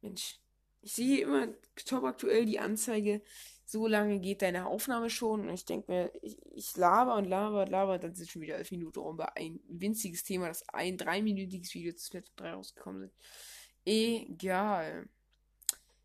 Mensch, 0.00 0.38
ich 0.84 0.92
sehe 0.92 1.22
immer 1.22 1.48
top 1.86 2.04
aktuell 2.04 2.44
die 2.44 2.58
Anzeige, 2.58 3.22
so 3.64 3.86
lange 3.86 4.20
geht 4.20 4.42
deine 4.42 4.66
Aufnahme 4.66 5.08
schon. 5.08 5.48
Und 5.48 5.54
ich 5.54 5.64
denke 5.64 5.90
mir, 5.90 6.12
ich, 6.22 6.36
ich 6.52 6.76
laber 6.76 7.16
und 7.16 7.24
laber 7.24 7.62
und 7.62 7.70
laber, 7.70 7.94
und 7.94 8.04
dann 8.04 8.14
sind 8.14 8.30
schon 8.30 8.42
wieder 8.42 8.56
elf 8.56 8.70
Minuten 8.70 8.98
rum 8.98 9.16
bei 9.16 9.34
ein 9.36 9.60
winziges 9.66 10.24
Thema, 10.24 10.48
das 10.48 10.68
ein 10.68 10.98
dreiminütiges 10.98 11.72
Video 11.74 11.94
zu 11.94 12.06
Splatoon 12.06 12.36
3 12.36 12.52
rausgekommen 12.52 13.00
sind. 13.00 13.12
Egal. 13.86 15.08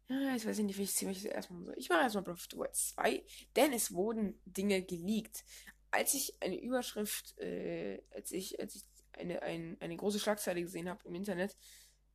Ja, 0.07 0.35
ich 0.35 0.47
weiß 0.47 0.57
nicht, 0.59 0.77
welches 0.77 0.95
Thema 0.95 1.11
ich 1.11 1.25
erstmal 1.25 1.59
machen 1.59 1.65
soll. 1.67 1.75
Ich 1.77 1.89
mache 1.89 2.01
erstmal 2.01 2.23
Breath 2.23 2.37
of 2.37 2.47
the 2.49 2.57
Wild 2.57 2.75
2, 2.75 3.23
denn 3.57 3.73
es 3.73 3.93
wurden 3.93 4.39
Dinge 4.45 4.81
geleakt. 4.81 5.43
Als 5.91 6.13
ich 6.13 6.41
eine 6.41 6.59
Überschrift, 6.59 7.37
äh, 7.39 8.01
als 8.11 8.31
ich, 8.31 8.59
als 8.59 8.75
ich 8.75 8.83
eine, 9.11 9.41
ein, 9.41 9.77
eine 9.81 9.97
große 9.97 10.19
Schlagzeile 10.19 10.61
gesehen 10.61 10.89
habe 10.89 11.05
im 11.07 11.15
Internet, 11.15 11.57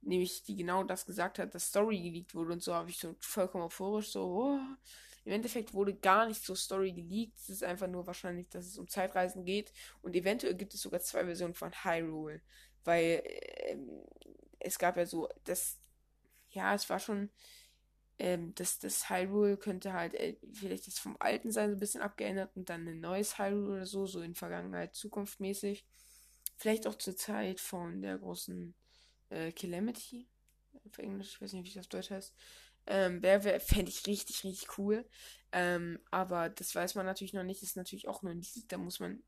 nämlich 0.07 0.43
die 0.45 0.57
genau 0.57 0.85
das 0.85 1.07
gesagt 1.07 1.39
hat, 1.39 1.55
dass 1.55 1.69
Story 1.69 2.01
geleakt 2.01 2.35
wurde 2.35 2.53
und 2.53 2.63
so, 2.63 2.75
habe 2.75 2.91
ich 2.91 2.99
so 2.99 3.15
vollkommen 3.21 3.65
euphorisch 3.65 4.11
so, 4.11 4.23
oh. 4.25 4.61
Im 5.25 5.33
Endeffekt 5.33 5.73
wurde 5.73 5.95
gar 5.95 6.27
nicht 6.27 6.45
so 6.45 6.55
Story 6.55 6.93
geleakt. 6.93 7.39
Es 7.39 7.49
ist 7.49 7.65
einfach 7.65 7.87
nur 7.87 8.07
wahrscheinlich, 8.07 8.49
dass 8.51 8.67
es 8.67 8.77
um 8.77 8.89
Zeitreisen 8.89 9.45
geht. 9.47 9.73
Und 10.03 10.15
eventuell 10.15 10.55
gibt 10.55 10.75
es 10.75 10.83
sogar 10.83 11.01
zwei 11.01 11.25
Versionen 11.25 11.55
von 11.55 11.73
Hyrule. 11.73 12.43
Weil 12.85 13.23
äh, 13.25 13.79
es 14.61 14.79
gab 14.79 14.99
ja 14.99 15.07
so, 15.07 15.29
das, 15.45 15.79
ja, 16.51 16.75
es 16.75 16.91
war 16.91 16.99
schon, 16.99 17.31
ähm, 18.19 18.55
das, 18.55 18.79
das 18.79 19.09
Hyrule 19.09 19.57
könnte 19.57 19.95
halt 19.95 20.15
äh, 20.15 20.37
vielleicht 20.53 20.87
das 20.87 20.99
vom 20.99 21.17
alten 21.19 21.51
sein, 21.51 21.71
so 21.71 21.77
ein 21.77 21.81
bisschen 21.81 22.03
abgeändert 22.03 22.55
und 22.55 22.69
dann 22.69 22.87
ein 22.87 23.01
neues 23.01 23.39
Hyrule 23.39 23.77
oder 23.77 23.87
so, 23.87 24.07
so 24.07 24.21
in 24.21 24.35
Vergangenheit, 24.35 24.95
Zukunft 24.95 25.41
mäßig. 25.41 25.87
Vielleicht 26.57 26.87
auch 26.87 26.97
zur 26.97 27.17
Zeit 27.17 27.61
von 27.61 28.03
der 28.03 28.19
großen 28.19 28.75
äh, 29.31 29.53
Calamity. 29.53 30.29
Auf 30.87 30.99
Englisch, 30.99 31.35
ich 31.35 31.41
weiß 31.41 31.53
nicht, 31.53 31.65
wie 31.65 31.75
das 31.75 31.85
auf 31.85 31.89
Deutsch 31.89 32.11
heißt. 32.11 32.35
Ähm, 32.87 33.23
wäre, 33.23 33.45
wär, 33.45 33.61
fände 33.61 33.91
ich 33.91 34.07
richtig, 34.07 34.45
richtig 34.45 34.79
cool. 34.79 35.09
Ähm, 35.53 35.99
aber 36.11 36.51
das 36.51 36.75
weiß 36.75 36.95
man 36.97 37.07
natürlich 37.07 37.33
noch 37.33 37.45
nicht. 37.45 37.63
Ist 37.63 37.77
natürlich 37.77 38.09
auch 38.09 38.23
nur 38.23 38.33
ein 38.33 38.43
Lied, 38.43 38.71
da 38.71 38.79
muss 38.79 39.01
man 39.01 39.23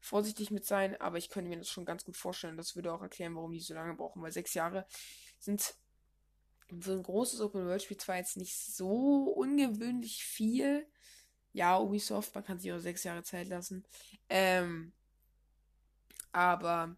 vorsichtig 0.00 0.50
mit 0.50 0.66
sein. 0.66 1.00
Aber 1.00 1.18
ich 1.18 1.30
könnte 1.30 1.48
mir 1.48 1.58
das 1.58 1.70
schon 1.70 1.84
ganz 1.84 2.04
gut 2.04 2.16
vorstellen. 2.16 2.56
Das 2.56 2.74
würde 2.74 2.92
auch 2.92 3.02
erklären, 3.02 3.34
warum 3.36 3.52
die 3.52 3.60
so 3.60 3.74
lange 3.74 3.94
brauchen. 3.94 4.22
Weil 4.22 4.32
sechs 4.32 4.54
Jahre 4.54 4.86
sind 5.38 5.74
für 6.80 6.92
ein 6.92 7.02
großes 7.02 7.40
Open-World-Spiel 7.40 7.96
zwar 7.96 8.16
jetzt 8.16 8.36
nicht 8.36 8.56
so 8.56 9.24
ungewöhnlich 9.36 10.24
viel. 10.24 10.86
Ja, 11.52 11.78
Ubisoft, 11.78 12.34
man 12.34 12.44
kann 12.44 12.58
sich 12.58 12.72
auch 12.72 12.78
sechs 12.78 13.04
Jahre 13.04 13.22
Zeit 13.22 13.48
lassen. 13.48 13.84
Ähm, 14.28 14.92
aber 16.32 16.96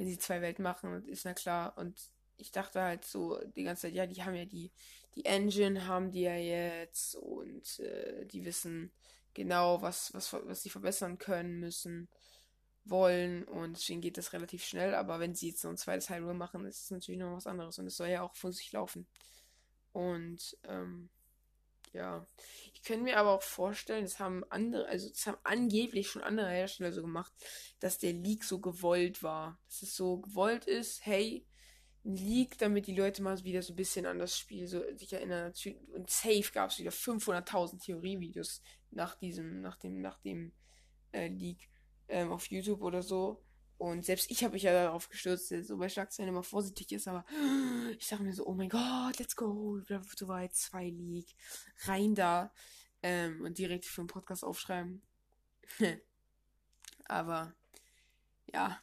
wenn 0.00 0.06
sie 0.06 0.18
zwei 0.18 0.40
Welten 0.40 0.62
machen, 0.62 1.06
ist 1.08 1.26
na 1.26 1.34
klar. 1.34 1.76
Und 1.76 2.00
ich 2.38 2.50
dachte 2.50 2.80
halt 2.80 3.04
so 3.04 3.38
die 3.54 3.64
ganze 3.64 3.82
Zeit, 3.82 3.92
ja, 3.92 4.06
die 4.06 4.24
haben 4.24 4.34
ja 4.34 4.46
die, 4.46 4.72
die 5.14 5.26
Engine, 5.26 5.86
haben 5.86 6.10
die 6.10 6.22
ja 6.22 6.36
jetzt 6.36 7.16
und 7.16 7.80
äh, 7.80 8.24
die 8.24 8.46
wissen 8.46 8.90
genau, 9.34 9.82
was, 9.82 10.14
was, 10.14 10.32
was 10.32 10.62
sie 10.62 10.70
verbessern 10.70 11.18
können, 11.18 11.60
müssen, 11.60 12.08
wollen 12.86 13.44
und 13.44 13.76
deswegen 13.76 14.00
geht 14.00 14.16
das 14.16 14.32
relativ 14.32 14.64
schnell. 14.64 14.94
Aber 14.94 15.20
wenn 15.20 15.34
sie 15.34 15.50
jetzt 15.50 15.64
noch 15.64 15.70
ein 15.70 15.76
zweites 15.76 16.08
Hyrule 16.08 16.32
machen, 16.32 16.64
ist 16.64 16.84
es 16.84 16.90
natürlich 16.90 17.20
noch 17.20 17.36
was 17.36 17.46
anderes 17.46 17.78
und 17.78 17.86
es 17.86 17.98
soll 17.98 18.08
ja 18.08 18.22
auch 18.22 18.34
für 18.34 18.54
sich 18.54 18.72
laufen. 18.72 19.06
Und 19.92 20.56
ähm, 20.64 21.10
ja, 21.92 22.26
ich 22.72 22.82
könnte 22.82 23.04
mir 23.04 23.18
aber 23.18 23.32
auch 23.32 23.42
vorstellen, 23.42 24.04
das 24.04 24.20
haben 24.20 24.44
andere, 24.48 24.86
also 24.86 25.08
das 25.08 25.26
haben 25.26 25.38
angeblich 25.42 26.08
schon 26.08 26.22
andere 26.22 26.50
Hersteller 26.50 26.92
so 26.92 27.02
gemacht, 27.02 27.32
dass 27.80 27.98
der 27.98 28.12
Leak 28.12 28.44
so 28.44 28.60
gewollt 28.60 29.22
war. 29.22 29.58
Dass 29.66 29.82
es 29.82 29.96
so 29.96 30.18
gewollt 30.18 30.66
ist, 30.66 31.04
hey, 31.04 31.44
ein 32.04 32.16
Leak, 32.16 32.58
damit 32.58 32.86
die 32.86 32.94
Leute 32.94 33.22
mal 33.22 33.42
wieder 33.44 33.62
so 33.62 33.72
ein 33.72 33.76
bisschen 33.76 34.06
an 34.06 34.18
das 34.18 34.38
Spiel 34.38 34.66
so 34.66 34.82
sich 34.96 35.12
erinnern. 35.12 35.52
Und 35.92 36.08
safe 36.08 36.50
gab 36.52 36.70
es 36.70 36.78
wieder 36.78 36.90
500.000 36.90 37.84
Theorievideos 37.84 38.62
nach 38.90 39.16
diesem, 39.16 39.60
nach 39.60 39.76
dem, 39.76 40.00
nach 40.00 40.18
dem 40.20 40.52
äh, 41.12 41.28
Leak 41.28 41.68
ähm, 42.08 42.32
auf 42.32 42.46
YouTube 42.46 42.82
oder 42.82 43.02
so. 43.02 43.42
Und 43.80 44.04
selbst 44.04 44.30
ich 44.30 44.44
habe 44.44 44.52
mich 44.52 44.64
ja 44.64 44.72
darauf 44.72 45.08
gestürzt, 45.08 45.48
so 45.48 45.78
bei 45.78 45.88
Schlagzeilen 45.88 46.28
immer 46.28 46.42
vorsichtig 46.42 46.92
ist, 46.92 47.08
aber 47.08 47.24
ich 47.98 48.08
dachte 48.08 48.24
mir 48.24 48.34
so, 48.34 48.44
oh 48.44 48.52
mein 48.52 48.68
Gott, 48.68 49.18
let's 49.18 49.34
go, 49.34 49.80
so 50.18 50.28
weit, 50.28 50.54
zwei 50.54 50.90
League, 50.90 51.34
rein 51.84 52.14
da 52.14 52.52
ähm, 53.02 53.40
und 53.40 53.56
direkt 53.56 53.86
für 53.86 54.02
den 54.02 54.06
Podcast 54.06 54.44
aufschreiben. 54.44 55.00
aber 57.06 57.54
ja, 58.52 58.78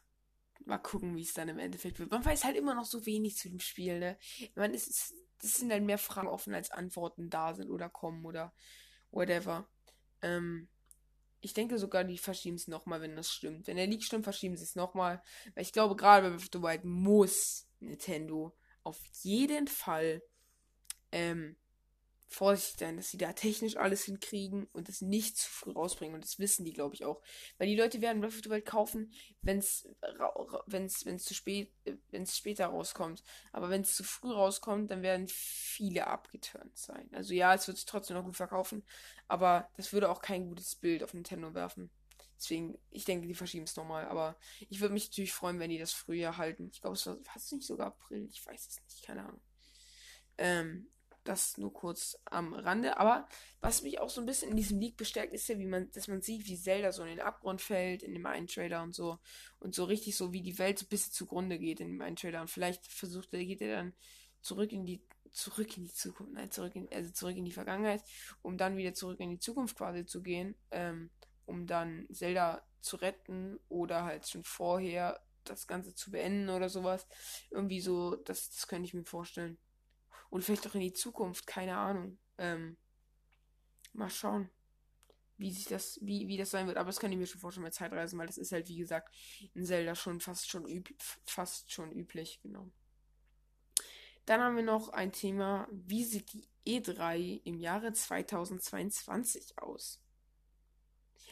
mal 0.65 0.79
gucken, 0.79 1.15
wie 1.15 1.21
es 1.21 1.35
dann 1.35 1.49
im 1.49 1.59
Endeffekt 1.59 1.99
wird. 1.99 2.09
Man 2.09 2.25
weiß 2.25 2.43
halt 2.43 2.57
immer 2.57 2.73
noch 2.73 2.85
so 2.85 3.05
wenig 3.05 3.37
zu 3.37 3.49
dem 3.49 3.59
Spiel, 3.59 3.99
ne? 3.99 4.17
Man 4.55 4.73
ist, 4.73 5.13
es 5.43 5.57
sind 5.57 5.71
halt 5.71 5.83
mehr 5.83 5.99
Fragen 5.99 6.27
offen, 6.27 6.55
als 6.55 6.71
Antworten 6.71 7.29
da 7.29 7.53
sind 7.53 7.69
oder 7.69 7.87
kommen 7.87 8.25
oder 8.25 8.51
whatever. 9.11 9.69
Ähm, 10.23 10.69
ich 11.41 11.53
denke 11.53 11.77
sogar, 11.77 12.03
die 12.03 12.17
verschieben 12.17 12.55
es 12.55 12.67
nochmal, 12.67 13.01
wenn 13.01 13.15
das 13.15 13.31
stimmt. 13.31 13.67
Wenn 13.67 13.77
der 13.77 13.87
Leak 13.87 14.03
stimmt, 14.03 14.23
verschieben 14.23 14.57
sie 14.57 14.63
es 14.63 14.75
nochmal. 14.75 15.21
Weil 15.53 15.63
ich 15.63 15.73
glaube, 15.73 15.95
gerade 15.95 16.23
bei 16.23 16.29
Breath 16.35 16.43
of 16.43 16.49
the 16.53 16.61
Wild 16.61 16.83
muss 16.83 17.67
Nintendo 17.79 18.55
auf 18.83 18.99
jeden 19.21 19.67
Fall 19.67 20.21
ähm, 21.11 21.55
vorsichtig 22.27 22.79
sein, 22.79 22.97
dass 22.97 23.09
sie 23.09 23.17
da 23.17 23.31
technisch 23.33 23.77
alles 23.77 24.03
hinkriegen 24.03 24.67
und 24.73 24.89
das 24.89 25.01
nicht 25.01 25.37
zu 25.37 25.49
früh 25.49 25.71
rausbringen. 25.71 26.15
Und 26.15 26.23
das 26.23 26.39
wissen 26.39 26.65
die, 26.65 26.73
glaube 26.73 26.93
ich, 26.93 27.05
auch. 27.05 27.21
Weil 27.57 27.67
die 27.67 27.75
Leute 27.75 28.01
werden 28.01 28.21
Breath 28.21 28.33
of 28.33 28.41
the 28.43 28.49
Wild 28.49 28.65
kaufen, 28.65 29.13
wenn 29.41 29.59
es 29.59 29.87
wenn's, 30.65 31.05
wenn's 31.05 31.23
zu 31.23 31.33
spät, 31.33 31.71
wenn 32.11 32.23
es 32.23 32.37
später 32.37 32.67
rauskommt. 32.67 33.23
Aber 33.53 33.69
wenn 33.69 33.81
es 33.81 33.95
zu 33.95 34.03
früh 34.03 34.31
rauskommt, 34.31 34.91
dann 34.91 35.01
werden 35.03 35.27
viele 35.27 36.07
abgeturnt 36.07 36.77
sein. 36.77 37.09
Also 37.13 37.33
ja, 37.33 37.53
es 37.53 37.67
wird 37.67 37.77
sich 37.77 37.85
trotzdem 37.85 38.17
noch 38.17 38.25
gut 38.25 38.35
verkaufen, 38.35 38.83
aber 39.27 39.69
das 39.77 39.93
würde 39.93 40.09
auch 40.09 40.21
kein 40.21 40.49
gutes 40.49 40.75
Bild 40.75 41.03
auf 41.03 41.13
Nintendo 41.13 41.53
werfen. 41.53 41.89
Deswegen, 42.37 42.77
ich 42.91 43.05
denke, 43.05 43.27
die 43.27 43.33
verschieben 43.33 43.63
es 43.63 43.75
nochmal. 43.75 44.05
Aber 44.07 44.37
ich 44.69 44.79
würde 44.79 44.93
mich 44.93 45.07
natürlich 45.07 45.33
freuen, 45.33 45.59
wenn 45.59 45.69
die 45.69 45.79
das 45.79 45.93
früher 45.93 46.37
halten. 46.37 46.69
Ich 46.71 46.81
glaube, 46.81 46.95
es 46.95 47.05
war 47.07 47.17
fast 47.23 47.51
nicht 47.51 47.65
sogar 47.65 47.87
April. 47.87 48.27
Ich 48.29 48.45
weiß 48.45 48.67
es 48.67 48.83
nicht, 48.83 49.03
keine 49.03 49.23
Ahnung. 49.23 49.41
Ähm, 50.37 50.87
das 51.27 51.57
nur 51.57 51.73
kurz 51.73 52.17
am 52.25 52.53
Rande. 52.53 52.97
Aber 52.97 53.27
was 53.61 53.81
mich 53.81 53.99
auch 53.99 54.09
so 54.09 54.21
ein 54.21 54.25
bisschen 54.25 54.51
in 54.51 54.57
diesem 54.57 54.79
Leak 54.79 54.97
bestärkt, 54.97 55.33
ist 55.33 55.47
ja, 55.49 55.57
wie 55.59 55.65
man, 55.65 55.91
dass 55.91 56.07
man 56.07 56.21
sieht, 56.21 56.47
wie 56.47 56.57
Zelda 56.57 56.91
so 56.91 57.03
in 57.03 57.09
den 57.09 57.21
Abgrund 57.21 57.61
fällt, 57.61 58.03
in 58.03 58.13
dem 58.13 58.25
einen 58.25 58.47
Trailer 58.47 58.83
und 58.83 58.95
so. 58.95 59.19
Und 59.59 59.75
so 59.75 59.85
richtig 59.85 60.15
so, 60.15 60.33
wie 60.33 60.41
die 60.41 60.57
Welt 60.57 60.79
so 60.79 60.85
ein 60.85 60.89
bisschen 60.89 61.13
zugrunde 61.13 61.59
geht 61.59 61.79
in 61.79 61.87
dem 61.87 62.01
einen 62.01 62.15
Trailer. 62.15 62.41
Und 62.41 62.49
vielleicht 62.49 62.85
versucht 62.85 63.33
er, 63.33 63.43
geht 63.43 63.61
er 63.61 63.75
dann 63.75 63.93
zurück 64.41 64.71
in 64.71 64.85
die, 64.85 65.01
zurück 65.31 65.77
in 65.77 65.83
die 65.83 65.93
Zukunft, 65.93 66.33
nein, 66.33 66.51
zurück 66.51 66.75
in, 66.75 66.87
also 66.91 67.11
zurück 67.11 67.35
in 67.35 67.45
die 67.45 67.51
Vergangenheit, 67.51 68.03
um 68.41 68.57
dann 68.57 68.77
wieder 68.77 68.93
zurück 68.93 69.19
in 69.19 69.31
die 69.31 69.39
Zukunft 69.39 69.77
quasi 69.77 70.05
zu 70.05 70.21
gehen, 70.21 70.55
ähm, 70.71 71.09
um 71.45 71.67
dann 71.67 72.07
Zelda 72.11 72.65
zu 72.81 72.97
retten 72.97 73.59
oder 73.69 74.03
halt 74.03 74.27
schon 74.27 74.43
vorher 74.43 75.21
das 75.43 75.67
Ganze 75.67 75.95
zu 75.95 76.11
beenden 76.11 76.49
oder 76.49 76.69
sowas. 76.69 77.07
Irgendwie 77.51 77.81
so, 77.81 78.15
das, 78.15 78.49
das 78.49 78.67
könnte 78.67 78.87
ich 78.87 78.93
mir 78.93 79.05
vorstellen. 79.05 79.57
Und 80.29 80.43
vielleicht 80.43 80.67
auch 80.67 80.75
in 80.75 80.81
die 80.81 80.93
Zukunft, 80.93 81.47
keine 81.47 81.77
Ahnung. 81.77 82.17
Ähm, 82.37 82.77
mal 83.93 84.09
schauen, 84.09 84.49
wie 85.37 85.51
sich 85.51 85.65
das, 85.65 85.99
wie, 86.01 86.27
wie 86.27 86.37
das 86.37 86.51
sein 86.51 86.67
wird. 86.67 86.77
Aber 86.77 86.87
das 86.87 86.99
kann 86.99 87.11
ich 87.11 87.17
mir 87.17 87.27
schon 87.27 87.41
vorstellen 87.41 87.65
bei 87.65 87.71
Zeitreisen, 87.71 88.17
weil 88.19 88.27
das 88.27 88.37
ist 88.37 88.51
halt, 88.51 88.67
wie 88.67 88.77
gesagt, 88.77 89.13
in 89.53 89.65
Zelda 89.65 89.95
schon 89.95 90.19
fast 90.19 90.49
schon, 90.49 90.67
üb 90.67 90.89
fast 91.25 91.71
schon 91.71 91.91
üblich, 91.91 92.39
genau. 92.41 92.69
Dann 94.25 94.41
haben 94.41 94.55
wir 94.57 94.63
noch 94.63 94.89
ein 94.89 95.11
Thema, 95.11 95.67
wie 95.71 96.03
sieht 96.03 96.33
die 96.33 96.47
E3 96.65 97.41
im 97.45 97.59
Jahre 97.59 97.93
2022 97.93 99.57
aus? 99.57 100.01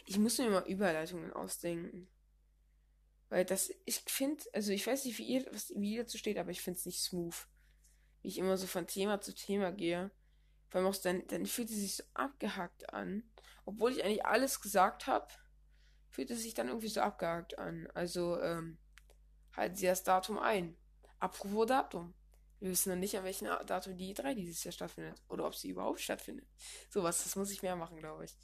Ich 0.06 0.18
muss 0.18 0.38
mir 0.38 0.50
mal 0.50 0.68
Überleitungen 0.70 1.34
ausdenken. 1.34 2.08
Weil 3.30 3.44
das, 3.44 3.72
ich 3.86 3.98
finde, 4.06 4.44
also 4.54 4.72
ich 4.72 4.86
weiß 4.86 5.04
nicht, 5.06 5.18
wie 5.18 5.26
ihr, 5.26 5.46
was, 5.52 5.74
wie 5.76 5.96
ihr 5.96 6.04
dazu 6.04 6.18
steht, 6.18 6.38
aber 6.38 6.52
ich 6.52 6.62
finde 6.62 6.78
es 6.78 6.86
nicht 6.86 7.02
smooth 7.02 7.48
wie 8.26 8.30
ich 8.30 8.40
immer 8.40 8.58
so 8.58 8.66
von 8.66 8.88
Thema 8.88 9.22
zu 9.22 9.36
Thema 9.36 9.72
gehe. 9.72 10.10
Vor 10.70 10.82
allem 10.82 10.90
auch 10.90 10.96
dann, 10.96 11.28
dann 11.28 11.46
fühlt 11.46 11.70
es 11.70 11.76
sich 11.76 11.98
so 11.98 12.04
abgehackt 12.16 12.92
an. 12.92 13.24
Obwohl 13.66 13.92
ich 13.92 14.04
eigentlich 14.04 14.26
alles 14.26 14.62
gesagt 14.62 15.06
habe, 15.06 15.28
fühlt 16.10 16.32
es 16.32 16.42
sich 16.42 16.56
dann 16.56 16.68
irgendwie 16.68 16.88
so 16.88 17.02
abgehakt 17.02 17.60
an. 17.60 17.88
Also, 17.94 18.42
ähm, 18.42 18.80
halten 19.56 19.76
Sie 19.76 19.86
das 19.86 20.04
Datum 20.04 20.40
ein. 20.40 20.76
Apropos 21.20 21.68
Datum. 21.68 22.16
Wir 22.60 22.72
wissen 22.72 22.90
noch 22.90 22.98
nicht, 22.98 23.16
an 23.16 23.26
welchem 23.26 23.48
Datum 23.68 23.96
die 23.96 24.16
E3 24.16 24.34
dieses 24.34 24.64
Jahr 24.64 24.72
stattfindet. 24.72 25.22
Oder 25.30 25.46
ob 25.46 25.54
sie 25.54 25.70
überhaupt 25.70 26.00
stattfindet. 26.00 26.48
Sowas, 26.90 27.24
das 27.24 27.36
muss 27.36 27.52
ich 27.52 27.62
mehr 27.62 27.76
machen, 27.76 27.98
glaube 27.98 28.26
ich. 28.26 28.36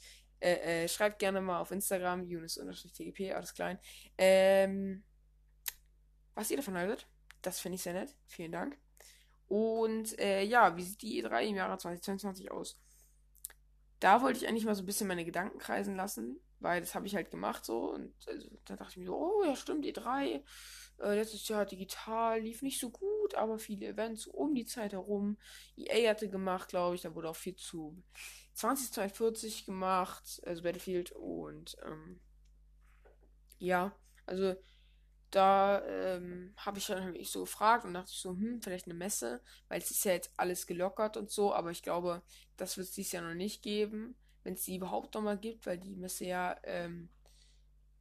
Äh, 0.42 0.84
äh, 0.84 0.88
schreibt 0.88 1.18
gerne 1.18 1.42
mal 1.42 1.60
auf 1.60 1.72
Instagram, 1.72 2.24
Yunus-TGP, 2.24 3.34
alles 3.34 3.56
klein. 3.56 3.80
Ähm, 4.20 5.04
was 6.36 6.52
ihr 6.52 6.58
davon 6.58 6.78
haltet. 6.78 7.08
Das 7.42 7.60
finde 7.60 7.78
ich 7.78 7.82
sehr 7.82 7.94
nett. 7.94 8.16
Vielen 8.28 8.52
Dank. 8.52 8.78
Und 9.51 10.17
äh, 10.17 10.43
ja, 10.43 10.77
wie 10.77 10.81
sieht 10.81 11.01
die 11.01 11.22
E3 11.22 11.41
im 11.48 11.58
Jahre 11.58 11.77
2022 11.77 12.51
aus? 12.51 12.79
Da 14.00 14.22
wollte 14.22 14.39
ich 14.39 14.48
eigentlich 14.48 14.63
mal 14.63 14.75
so 14.75 14.81
ein 14.81 14.86
bisschen 14.86 15.10
meine 15.10 15.25
Gedanken 15.25 15.60
kreisen 15.60 15.98
lassen, 15.98 16.39
weil 16.62 16.79
das 16.79 16.96
habe 16.96 17.05
ich 17.05 17.15
halt 17.15 17.31
gemacht 17.31 17.65
so. 17.65 17.91
Und 17.91 18.13
also, 18.27 18.48
da 18.63 18.77
dachte 18.77 18.91
ich 18.91 18.98
mir 19.00 19.08
so, 19.08 19.17
oh 19.17 19.43
ja, 19.43 19.58
stimmt, 19.58 19.86
E3. 19.86 20.41
Äh, 21.00 21.15
letztes 21.15 21.46
Jahr 21.50 21.65
digital 21.65 22.39
lief 22.39 22.62
nicht 22.62 22.79
so 22.79 22.91
gut, 22.91 23.36
aber 23.36 23.60
viele 23.60 23.88
Events 23.88 24.25
um 24.25 24.55
die 24.55 24.63
Zeit 24.63 24.93
herum. 24.93 25.38
EA 25.75 26.12
hatte 26.12 26.29
gemacht, 26.29 26.70
glaube 26.70 26.96
ich, 26.96 27.01
da 27.01 27.13
wurde 27.13 27.29
auch 27.29 27.36
viel 27.36 27.58
zu 27.58 28.01
2042 28.53 29.65
gemacht, 29.65 30.41
also 30.46 30.63
Battlefield 30.63 31.12
und 31.12 31.75
ähm, 31.86 32.22
ja, 33.60 33.93
also 34.25 34.55
da 35.32 35.82
ähm, 35.86 36.54
habe 36.58 36.78
ich 36.78 36.88
dann 36.88 37.16
ich 37.16 37.32
so 37.32 37.42
gefragt 37.42 37.86
und 37.86 37.94
dachte 37.94 38.12
ich 38.12 38.20
so, 38.20 38.32
hm, 38.32 38.62
vielleicht 38.62 38.86
eine 38.86 38.94
Messe, 38.94 39.42
weil 39.70 39.80
es 39.80 39.90
ist 39.90 40.04
ja 40.04 40.12
jetzt 40.12 40.32
alles 40.38 40.68
gelockert 40.68 41.18
und 41.18 41.32
so, 41.32 41.54
aber 41.54 41.72
ich 41.72 41.82
glaube, 41.82 42.22
das 42.58 42.78
wird 42.78 42.90
es 42.90 42.94
dieses 42.94 43.14
Jahr 43.14 43.24
noch 43.24 43.34
nicht 43.34 43.64
geben, 43.64 44.16
wenn 44.44 44.56
es 44.56 44.64
die 44.64 44.76
überhaupt 44.76 45.16
noch 45.16 45.22
mal 45.22 45.38
gibt, 45.38 45.66
weil 45.66 45.78
die 45.78 45.96
Messe 45.96 46.26
ja, 46.26 46.58
ähm, 46.64 47.10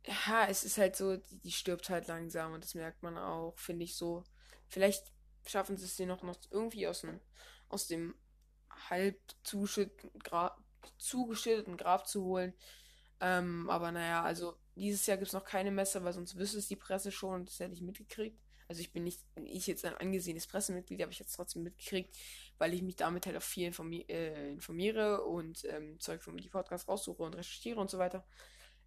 ja, 0.05 0.47
es 0.49 0.65
ist 0.65 0.79
halt 0.79 0.97
so, 0.97 1.17
die, 1.17 1.39
die, 1.39 1.53
stirbt 1.53 1.89
halt 1.89 2.09
langsam 2.09 2.53
und 2.53 2.65
das 2.65 2.75
merkt 2.75 3.03
man 3.03 3.17
auch, 3.17 3.57
finde 3.59 3.85
ich 3.85 3.97
so. 3.97 4.25
Vielleicht 4.69 5.13
schaffen 5.47 5.77
sie 5.77 5.85
es 5.85 5.97
dir 5.97 6.07
noch, 6.07 6.23
noch 6.23 6.37
irgendwie 6.51 6.87
aus 6.87 7.03
dem, 7.03 7.21
aus 7.69 7.87
dem 7.87 8.15
halb 8.91 9.21
Gra 10.23 10.57
zugeschütteten 10.99 11.77
Grab 11.77 12.09
zu 12.09 12.25
holen. 12.25 12.55
Ähm, 13.21 13.69
aber 13.69 13.93
naja, 13.93 14.23
also 14.23 14.57
dieses 14.81 15.07
Jahr 15.07 15.17
gibt 15.17 15.29
es 15.29 15.35
noch 15.35 15.45
keine 15.45 15.71
Messe, 15.71 16.03
weil 16.05 16.13
sonst 16.13 16.37
wüsste 16.37 16.59
es 16.59 16.69
die 16.69 16.77
Presse 16.77 17.13
schon 17.13 17.35
und 17.35 17.49
das 17.49 17.61
hätte 17.61 17.75
ich 17.75 17.83
mitgekriegt. 17.83 18.41
Also 18.69 18.83
ich 18.83 18.93
bin 18.93 19.03
nicht, 19.03 19.21
ich 19.45 19.67
jetzt 19.67 19.85
ein 19.85 19.97
angesehenes 19.97 20.47
Pressemitglied, 20.47 21.03
aber 21.03 21.11
ich 21.11 21.19
jetzt 21.19 21.35
trotzdem 21.35 21.65
mitgekriegt, 21.65 22.17
weil 22.59 22.73
ich 22.73 22.83
mich 22.83 22.95
damit 22.95 23.27
halt 23.27 23.37
auch 23.37 23.43
viel 23.43 23.67
informi 23.67 24.07
äh, 24.09 24.53
informiere 24.53 25.25
und 25.25 25.65
ähm, 25.65 25.99
Zeug 25.99 26.23
von 26.23 26.37
die 26.37 26.49
Podcasts 26.49 26.89
raussuche 26.89 27.23
und 27.23 27.35
recherchiere 27.35 27.81
und 27.81 27.91
so 27.91 27.99
weiter. 27.99 28.25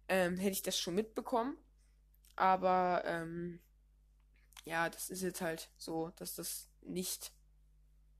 Ähm, 0.08 0.38
hätte 0.38 0.52
ich 0.52 0.62
das 0.62 0.78
schon 0.78 0.94
mitbekommen. 0.94 1.58
Aber 2.34 3.02
ähm, 3.04 3.60
ja, 4.64 4.88
das 4.88 5.10
ist 5.10 5.22
jetzt 5.22 5.42
halt 5.42 5.70
so, 5.76 6.10
dass 6.16 6.34
das 6.34 6.68
nicht 6.80 7.32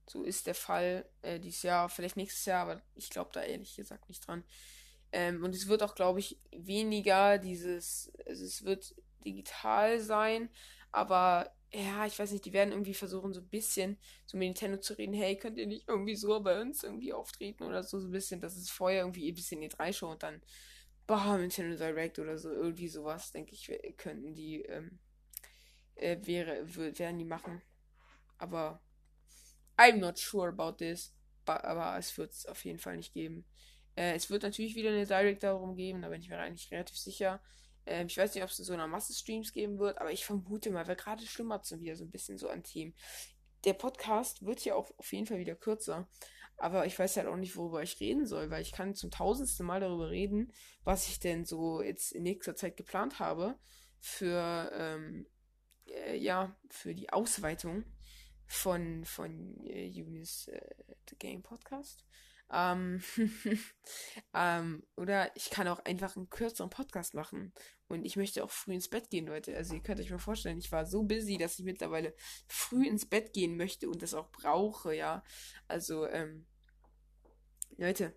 so 0.07 0.23
ist 0.23 0.47
der 0.47 0.54
Fall 0.54 1.09
äh, 1.23 1.40
dieses 1.40 1.62
Jahr, 1.62 1.88
vielleicht 1.88 2.16
nächstes 2.16 2.45
Jahr, 2.45 2.69
aber 2.69 2.83
ich 2.95 3.09
glaube 3.09 3.31
da 3.33 3.43
ehrlich 3.43 3.75
gesagt 3.75 4.09
nicht 4.09 4.26
dran. 4.26 4.45
Ähm, 5.14 5.44
und 5.44 5.54
es 5.54 5.68
wird 5.68 5.85
auch, 5.85 5.94
glaube 5.94 6.18
ich, 6.18 6.40
weniger 6.50 7.38
dieses, 7.38 8.12
also 8.26 8.44
es 8.44 8.64
wird 8.64 8.97
digital 9.25 10.00
sein, 10.00 10.50
aber 10.90 11.54
ja, 11.73 12.04
ich 12.04 12.18
weiß 12.18 12.33
nicht, 12.33 12.44
die 12.44 12.52
werden 12.52 12.73
irgendwie 12.73 12.94
versuchen, 12.94 13.33
so 13.33 13.40
ein 13.40 13.49
bisschen 13.49 13.97
so 14.26 14.37
mit 14.37 14.49
Nintendo 14.49 14.78
zu 14.78 14.94
reden, 14.99 15.14
hey, 15.14 15.37
könnt 15.37 15.57
ihr 15.57 15.68
nicht 15.68 15.88
irgendwie 15.88 16.16
so 16.16 16.40
bei 16.40 16.61
uns 16.61 16.83
irgendwie 16.83 17.12
auftreten 17.12 17.62
oder 17.62 17.85
so, 17.85 18.00
so 18.00 18.09
ein 18.09 18.11
bisschen, 18.11 18.40
das 18.40 18.57
ist 18.57 18.70
vorher 18.70 19.03
irgendwie 19.03 19.31
ein 19.31 19.37
bisschen 19.37 19.62
E3-Show 19.62 20.11
und 20.11 20.24
dann, 20.24 20.42
boah, 21.07 21.38
Nintendo 21.38 21.77
Direct 21.77 22.18
oder 22.18 22.37
so, 22.37 22.50
irgendwie 22.50 22.88
sowas, 22.88 23.31
denke 23.31 23.53
ich, 23.55 23.70
könnten 23.96 24.35
die, 24.35 24.62
ähm, 24.62 24.98
äh, 25.94 26.18
wäre, 26.22 26.66
werden 26.98 27.18
die 27.18 27.24
machen. 27.24 27.62
Aber 28.38 28.81
I'm 29.77 29.98
not 29.98 30.18
sure 30.18 30.48
about 30.48 30.79
this. 30.79 31.12
Aber 31.46 31.98
es 31.98 32.16
wird 32.16 32.33
es 32.33 32.46
auf 32.46 32.64
jeden 32.64 32.79
Fall 32.79 32.96
nicht 32.96 33.12
geben. 33.12 33.44
Äh, 33.96 34.14
es 34.14 34.30
wird 34.30 34.42
natürlich 34.42 34.74
wieder 34.74 34.90
eine 34.90 35.07
Direct 35.07 35.42
darum 35.42 35.76
geben, 35.76 36.02
da 36.02 36.09
bin 36.09 36.20
ich 36.20 36.28
mir 36.28 36.38
eigentlich 36.38 36.70
relativ 36.70 36.96
sicher. 36.96 37.40
Äh, 37.85 38.04
ich 38.04 38.16
weiß 38.16 38.35
nicht, 38.35 38.44
ob 38.44 38.50
es 38.50 38.59
in 38.59 38.64
so 38.64 38.72
einer 38.72 38.87
Masse 38.87 39.12
Streams 39.12 39.52
geben 39.52 39.78
wird, 39.78 39.98
aber 39.98 40.12
ich 40.12 40.24
vermute 40.24 40.70
mal, 40.70 40.87
weil 40.87 40.96
gerade 40.96 41.24
schlummert 41.26 41.64
es 41.64 41.80
wieder 41.80 41.96
so 41.96 42.04
ein 42.04 42.11
bisschen 42.11 42.38
so 42.38 42.48
an 42.48 42.62
Themen. 42.62 42.94
Der 43.64 43.74
Podcast 43.74 44.44
wird 44.44 44.64
ja 44.64 44.74
auch 44.74 44.90
auf 44.98 45.12
jeden 45.12 45.26
Fall 45.26 45.38
wieder 45.38 45.54
kürzer. 45.54 46.09
Aber 46.57 46.87
ich 46.87 46.98
weiß 46.98 47.16
halt 47.16 47.26
auch 47.26 47.37
nicht, 47.37 47.57
worüber 47.57 47.83
ich 47.83 47.98
reden 47.98 48.26
soll, 48.26 48.50
weil 48.50 48.62
ich 48.62 48.72
kann 48.72 48.94
zum 48.94 49.11
tausendsten 49.11 49.66
Mal 49.66 49.80
darüber 49.80 50.11
reden, 50.11 50.52
was 50.85 51.09
ich 51.09 51.18
denn 51.18 51.44
so 51.44 51.83
jetzt 51.83 52.12
in 52.12 52.22
nächster 52.22 52.54
Zeit 52.54 52.76
geplant 52.76 53.18
habe 53.18 53.59
für, 53.98 54.70
ähm, 54.72 55.26
äh, 55.87 56.16
ja, 56.16 56.57
für 56.70 56.94
die 56.94 57.11
Ausweitung 57.11 57.85
von, 58.46 59.04
von 59.04 59.66
äh, 59.66 59.90
Eunice 60.00 60.48
äh, 60.48 60.74
The 61.09 61.16
Game 61.16 61.42
Podcast. 61.42 62.04
Ähm, 62.52 63.02
ähm, 64.35 64.83
oder 64.96 65.35
ich 65.37 65.50
kann 65.50 65.68
auch 65.68 65.85
einfach 65.85 66.16
einen 66.16 66.30
kürzeren 66.30 66.70
Podcast 66.70 67.14
machen. 67.14 67.52
Und 67.88 68.04
ich 68.04 68.16
möchte 68.16 68.42
auch 68.42 68.50
früh 68.50 68.74
ins 68.74 68.88
Bett 68.88 69.11
gehen, 69.11 69.26
Leute. 69.26 69.57
Also 69.57 69.74
ihr 69.74 69.83
könnt 69.83 70.00
euch 70.00 70.11
mal 70.11 70.18
vorstellen, 70.18 70.59
ich 70.59 70.72
war 70.72 70.87
so 70.87 71.02
busy, 71.02 71.37
dass 71.37 71.59
ich 71.59 71.64
mittlerweile 71.64 72.14
früh 72.48 72.87
ins 72.87 73.07
Bett 73.07 73.33
gehen 73.33 73.57
möchte 73.57 73.88
und 73.88 74.02
das 74.02 74.14
auch 74.14 74.30
brauche, 74.30 74.94
ja. 74.94 75.22
Also, 75.68 76.07
ähm, 76.07 76.46
Leute, 77.76 78.14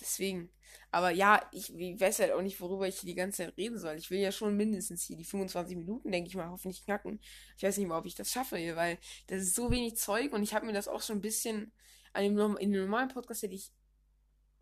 deswegen. 0.00 0.50
Aber 0.90 1.10
ja, 1.10 1.40
ich, 1.52 1.74
ich 1.76 2.00
weiß 2.00 2.20
halt 2.20 2.32
auch 2.32 2.42
nicht, 2.42 2.60
worüber 2.60 2.86
ich 2.86 3.00
hier 3.00 3.08
die 3.08 3.16
ganze 3.16 3.38
Zeit 3.38 3.56
reden 3.56 3.78
soll. 3.78 3.96
Ich 3.96 4.10
will 4.10 4.20
ja 4.20 4.32
schon 4.32 4.56
mindestens 4.56 5.02
hier 5.02 5.16
die 5.16 5.24
25 5.24 5.76
Minuten, 5.76 6.10
denke 6.10 6.28
ich 6.28 6.36
mal, 6.36 6.48
hoffentlich 6.48 6.84
knacken. 6.84 7.20
Ich 7.56 7.64
weiß 7.64 7.78
nicht 7.78 7.88
mal, 7.88 7.98
ob 7.98 8.06
ich 8.06 8.14
das 8.14 8.30
schaffe 8.30 8.56
hier, 8.56 8.76
weil 8.76 8.98
das 9.26 9.42
ist 9.42 9.54
so 9.54 9.70
wenig 9.70 9.96
Zeug 9.96 10.32
und 10.32 10.42
ich 10.42 10.54
habe 10.54 10.66
mir 10.66 10.72
das 10.72 10.88
auch 10.88 11.02
schon 11.02 11.18
ein 11.18 11.22
bisschen 11.22 11.72
in 12.14 12.72
dem 12.72 12.82
normalen 12.82 13.08
Podcast 13.08 13.42
hätte 13.42 13.54
ich 13.54 13.72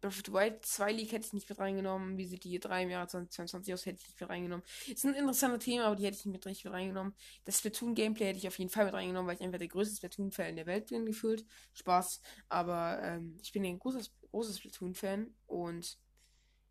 Breath 0.02 0.18
of 0.18 0.22
the 0.26 0.32
Wild 0.32 0.66
2 0.66 0.92
League 0.92 1.12
hätte 1.12 1.26
ich 1.26 1.32
nicht 1.32 1.48
mit 1.48 1.58
reingenommen. 1.58 2.18
Wie 2.18 2.26
sieht 2.26 2.42
die 2.42 2.58
3 2.58 2.82
im 2.82 2.90
Jahr 2.90 3.06
2022 3.06 3.72
aus, 3.72 3.86
hätte 3.86 4.00
ich 4.00 4.08
nicht 4.08 4.20
mit 4.20 4.28
reingenommen. 4.28 4.66
Ist 4.88 5.04
ein 5.04 5.14
interessanter 5.14 5.60
Thema, 5.60 5.84
aber 5.84 5.96
die 5.96 6.04
hätte 6.04 6.16
ich 6.16 6.24
nicht 6.26 6.32
mit 6.32 6.44
richtig 6.44 6.64
mit 6.64 6.74
reingenommen. 6.74 7.14
Das 7.44 7.58
Splatoon-Gameplay 7.58 8.26
hätte 8.26 8.38
ich 8.38 8.48
auf 8.48 8.58
jeden 8.58 8.70
Fall 8.70 8.86
mit 8.86 8.94
reingenommen, 8.94 9.28
weil 9.28 9.36
ich 9.36 9.42
einfach 9.42 9.60
der 9.60 9.68
größte 9.68 9.96
Splatoon-Fan 9.96 10.56
der 10.56 10.66
Welt 10.66 10.88
bin, 10.88 11.06
gefühlt. 11.06 11.46
Spaß. 11.74 12.20
Aber 12.48 13.00
ähm, 13.00 13.38
ich 13.40 13.52
bin 13.52 13.64
ein 13.64 13.78
großes, 13.78 14.12
großes 14.32 14.58
Splatoon-Fan 14.58 15.32
und 15.46 15.98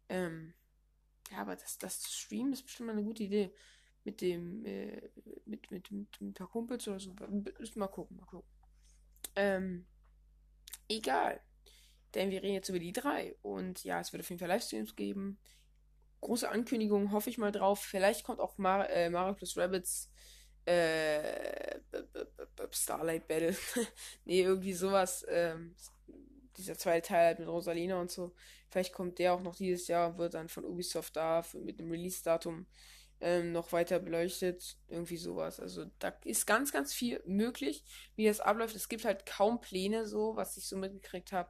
ähm, 0.09 0.53
ja, 1.31 1.37
aber 1.37 1.55
das, 1.55 1.77
das 1.77 2.01
zu 2.01 2.11
streamen 2.11 2.51
ist 2.51 2.63
bestimmt 2.63 2.87
mal 2.87 2.93
eine 2.93 3.03
gute 3.03 3.23
Idee. 3.23 3.53
Mit 4.03 4.19
dem, 4.19 4.65
äh, 4.65 5.09
mit, 5.45 5.71
mit, 5.71 5.89
mit, 5.91 5.91
mit 5.91 6.21
ein 6.21 6.33
paar 6.33 6.49
Kumpels 6.49 6.85
oder 6.87 6.99
so. 6.99 7.13
Mal 7.13 7.87
gucken, 7.87 8.17
mal 8.17 8.25
gucken. 8.25 8.49
Ähm, 9.35 9.85
egal. 10.97 11.41
Denn 12.13 12.29
wir 12.29 12.43
reden 12.43 12.53
jetzt 12.53 12.69
über 12.69 12.79
die 12.79 12.93
drei. 12.93 13.35
Und 13.41 13.83
ja, 13.83 13.99
es 13.99 14.11
wird 14.11 14.21
auf 14.21 14.29
jeden 14.29 14.39
Fall 14.39 14.49
Livestreams 14.49 14.95
geben. 14.95 15.39
Große 16.21 16.49
Ankündigung, 16.49 17.11
hoffe 17.11 17.29
ich 17.29 17.37
mal 17.37 17.51
drauf. 17.51 17.79
Vielleicht 17.81 18.23
kommt 18.23 18.39
auch 18.39 18.57
Mar 18.57 18.89
äh, 18.89 19.09
Mario 19.09 19.33
plus 19.33 19.57
Rabbits 19.57 20.11
äh, 20.65 21.79
Starlight 22.71 23.27
Battle. 23.27 23.55
nee, 24.25 24.41
irgendwie 24.41 24.73
sowas. 24.73 25.25
Ähm, 25.29 25.75
dieser 26.57 26.77
zweite 26.77 27.07
Teil 27.07 27.25
halt 27.27 27.39
mit 27.39 27.47
Rosalina 27.47 27.99
und 27.99 28.11
so. 28.11 28.33
Vielleicht 28.69 28.93
kommt 28.93 29.19
der 29.19 29.33
auch 29.33 29.41
noch 29.41 29.55
dieses 29.55 29.87
Jahr, 29.87 30.17
wird 30.17 30.33
dann 30.33 30.49
von 30.49 30.65
Ubisoft 30.65 31.15
da 31.15 31.43
mit 31.53 31.79
dem 31.79 31.89
Release-Datum 31.89 32.67
ähm, 33.21 33.51
noch 33.51 33.71
weiter 33.71 33.99
beleuchtet. 33.99 34.77
Irgendwie 34.87 35.17
sowas. 35.17 35.59
Also 35.59 35.85
da 35.99 36.09
ist 36.23 36.45
ganz, 36.45 36.71
ganz 36.71 36.93
viel 36.93 37.21
möglich, 37.25 37.83
wie 38.15 38.25
das 38.25 38.39
abläuft. 38.39 38.75
Es 38.75 38.89
gibt 38.89 39.05
halt 39.05 39.25
kaum 39.25 39.61
Pläne 39.61 40.05
so, 40.05 40.35
was 40.35 40.57
ich 40.57 40.67
so 40.67 40.77
mitgekriegt 40.77 41.31
habe. 41.31 41.49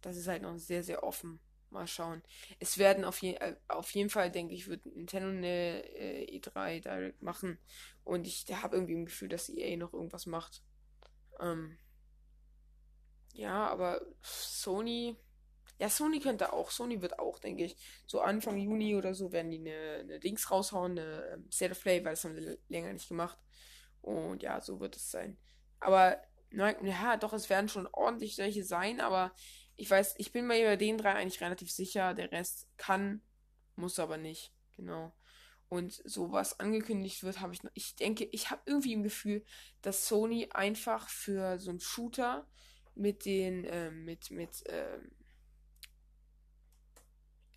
Das 0.00 0.16
ist 0.16 0.28
halt 0.28 0.42
noch 0.42 0.56
sehr, 0.58 0.82
sehr 0.82 1.04
offen. 1.04 1.40
Mal 1.68 1.86
schauen. 1.86 2.22
Es 2.58 2.78
werden 2.78 3.04
auf, 3.04 3.22
je 3.22 3.34
äh, 3.34 3.54
auf 3.68 3.92
jeden 3.92 4.10
Fall, 4.10 4.32
denke 4.32 4.54
ich, 4.54 4.66
wird 4.66 4.84
Nintendo 4.86 5.28
eine 5.28 5.84
äh, 5.94 6.38
E3 6.38 6.80
Direct 6.80 7.22
machen. 7.22 7.58
Und 8.02 8.26
ich 8.26 8.44
habe 8.50 8.74
irgendwie 8.74 8.96
ein 8.96 9.04
Gefühl, 9.04 9.28
dass 9.28 9.48
EA 9.48 9.76
noch 9.76 9.92
irgendwas 9.92 10.26
macht. 10.26 10.64
Ähm, 11.38 11.78
ja, 13.34 13.68
aber 13.68 14.00
Sony. 14.22 15.16
Ja, 15.80 15.88
Sony 15.88 16.20
könnte 16.20 16.52
auch. 16.52 16.70
Sony 16.70 17.00
wird 17.00 17.18
auch, 17.18 17.38
denke 17.38 17.64
ich, 17.64 17.74
so 18.06 18.20
Anfang 18.20 18.58
Juni 18.58 18.96
oder 18.96 19.14
so 19.14 19.32
werden 19.32 19.50
die 19.50 19.60
eine, 19.60 20.00
eine 20.00 20.20
Dings 20.20 20.50
raushauen, 20.50 20.98
eine 20.98 21.24
ähm, 21.32 21.50
State 21.50 21.72
of 21.72 21.80
Play, 21.80 22.04
weil 22.04 22.12
das 22.12 22.22
haben 22.22 22.34
sie 22.34 22.58
länger 22.68 22.92
nicht 22.92 23.08
gemacht. 23.08 23.38
Und 24.02 24.42
ja, 24.42 24.60
so 24.60 24.78
wird 24.78 24.96
es 24.96 25.10
sein. 25.10 25.38
Aber, 25.80 26.20
ja, 26.52 27.16
doch, 27.16 27.32
es 27.32 27.48
werden 27.48 27.70
schon 27.70 27.88
ordentlich 27.92 28.36
solche 28.36 28.62
sein, 28.62 29.00
aber 29.00 29.32
ich 29.76 29.90
weiß, 29.90 30.16
ich 30.18 30.32
bin 30.32 30.46
mir 30.46 30.60
über 30.60 30.76
den 30.76 30.98
drei 30.98 31.14
eigentlich 31.14 31.40
relativ 31.40 31.70
sicher. 31.70 32.12
Der 32.12 32.30
Rest 32.30 32.68
kann, 32.76 33.22
muss 33.74 33.98
aber 33.98 34.18
nicht. 34.18 34.52
Genau. 34.76 35.14
Und 35.70 36.02
so 36.04 36.30
was 36.30 36.60
angekündigt 36.60 37.22
wird, 37.22 37.40
habe 37.40 37.54
ich 37.54 37.62
noch. 37.62 37.70
Ich 37.72 37.96
denke, 37.96 38.24
ich 38.32 38.50
habe 38.50 38.60
irgendwie 38.66 38.92
im 38.92 39.02
Gefühl, 39.02 39.46
dass 39.80 40.06
Sony 40.06 40.50
einfach 40.52 41.08
für 41.08 41.58
so 41.58 41.70
einen 41.70 41.80
Shooter 41.80 42.46
mit 42.94 43.24
den, 43.24 43.64
ähm, 43.66 44.04
mit, 44.04 44.30
mit, 44.30 44.62
ähm, 44.66 45.10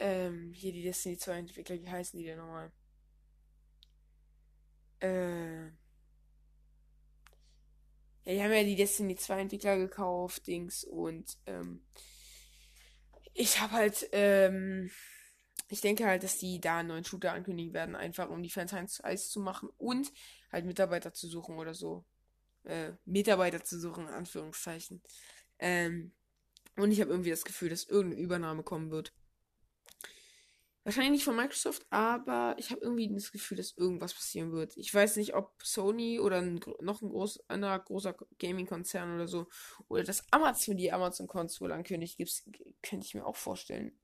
ähm, 0.04 0.52
hier 0.54 0.74
die 0.74 0.84
Destiny 0.84 1.18
2 1.18 1.38
Entwickler, 1.38 1.82
wie 1.82 1.90
heißen 1.90 2.20
die 2.20 2.26
denn 2.26 2.38
nochmal? 2.38 2.72
Äh, 5.00 5.68
ja, 8.26 8.34
die 8.34 8.44
haben 8.44 8.52
ja 8.52 8.64
die 8.64 8.76
Destiny 8.76 9.16
2 9.16 9.40
Entwickler 9.42 9.78
gekauft, 9.78 10.46
Dings, 10.48 10.84
und, 10.84 11.38
ähm, 11.46 11.82
ich 13.34 13.60
habe 13.62 13.72
halt, 13.74 14.10
ähm, 14.12 14.92
ich 15.70 15.80
denke 15.82 16.06
halt, 16.06 16.24
dass 16.24 16.38
die 16.38 16.60
da 16.60 16.80
einen 16.80 16.90
neuen 16.90 17.06
Shooter 17.06 17.32
ankündigen 17.32 17.74
werden, 17.74 17.96
einfach 17.96 18.30
um 18.30 18.44
die 18.44 18.50
Fans 18.50 18.74
heiß 18.74 19.30
zu 19.30 19.40
machen 19.40 19.70
und 19.78 20.12
halt 20.52 20.66
Mitarbeiter 20.66 21.14
zu 21.14 21.28
suchen 21.28 21.58
oder 21.58 21.74
so. 21.74 22.06
Äh, 22.66 22.92
Mitarbeiter 23.06 23.64
zu 23.64 23.80
suchen, 23.80 24.08
in 24.08 24.14
Anführungszeichen. 24.14 25.02
Ähm, 25.60 26.14
und 26.76 26.92
ich 26.92 27.02
habe 27.02 27.12
irgendwie 27.12 27.30
das 27.32 27.46
Gefühl, 27.46 27.70
dass 27.70 27.86
irgendeine 27.86 28.22
Übernahme 28.24 28.64
kommen 28.64 28.92
wird. 28.92 29.14
Wahrscheinlich 30.86 31.12
nicht 31.12 31.24
von 31.24 31.38
Microsoft, 31.38 31.86
aber 31.92 32.56
ich 32.58 32.70
habe 32.72 32.82
irgendwie 32.82 33.08
das 33.14 33.32
Gefühl, 33.32 33.56
dass 33.56 33.78
irgendwas 33.78 34.14
passieren 34.14 34.52
wird. 34.52 34.76
Ich 34.76 34.94
weiß 34.94 35.16
nicht, 35.16 35.34
ob 35.34 35.54
Sony 35.64 36.20
oder 36.20 36.40
ein, 36.40 36.60
noch 36.82 37.02
ein 37.02 37.10
groß, 37.10 37.50
anderer 37.50 37.80
großer 37.80 38.14
Gaming-Konzern 38.38 39.16
oder 39.16 39.28
so, 39.28 39.48
oder 39.88 40.04
das 40.04 40.26
Amazon, 40.32 40.76
die 40.76 40.92
Amazon-Konsole 40.92 41.74
ankündigt, 41.74 42.18
gibt's, 42.18 42.44
könnte 42.82 43.06
ich 43.06 43.16
mir 43.16 43.26
auch 43.26 43.38
vorstellen. 43.38 43.98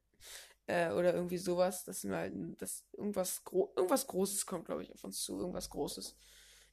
Äh, 0.68 0.94
oder 0.94 1.14
irgendwie 1.14 1.38
sowas, 1.38 1.84
dass, 1.84 2.06
halt, 2.06 2.34
dass 2.62 2.86
irgendwas, 2.94 3.44
Gro 3.44 3.74
irgendwas 3.76 4.08
Großes 4.08 4.46
kommt, 4.46 4.66
glaube 4.66 4.84
ich, 4.84 4.94
auf 4.94 5.04
uns 5.04 5.22
zu. 5.24 5.38
Irgendwas 5.38 5.70
Großes. 5.72 6.16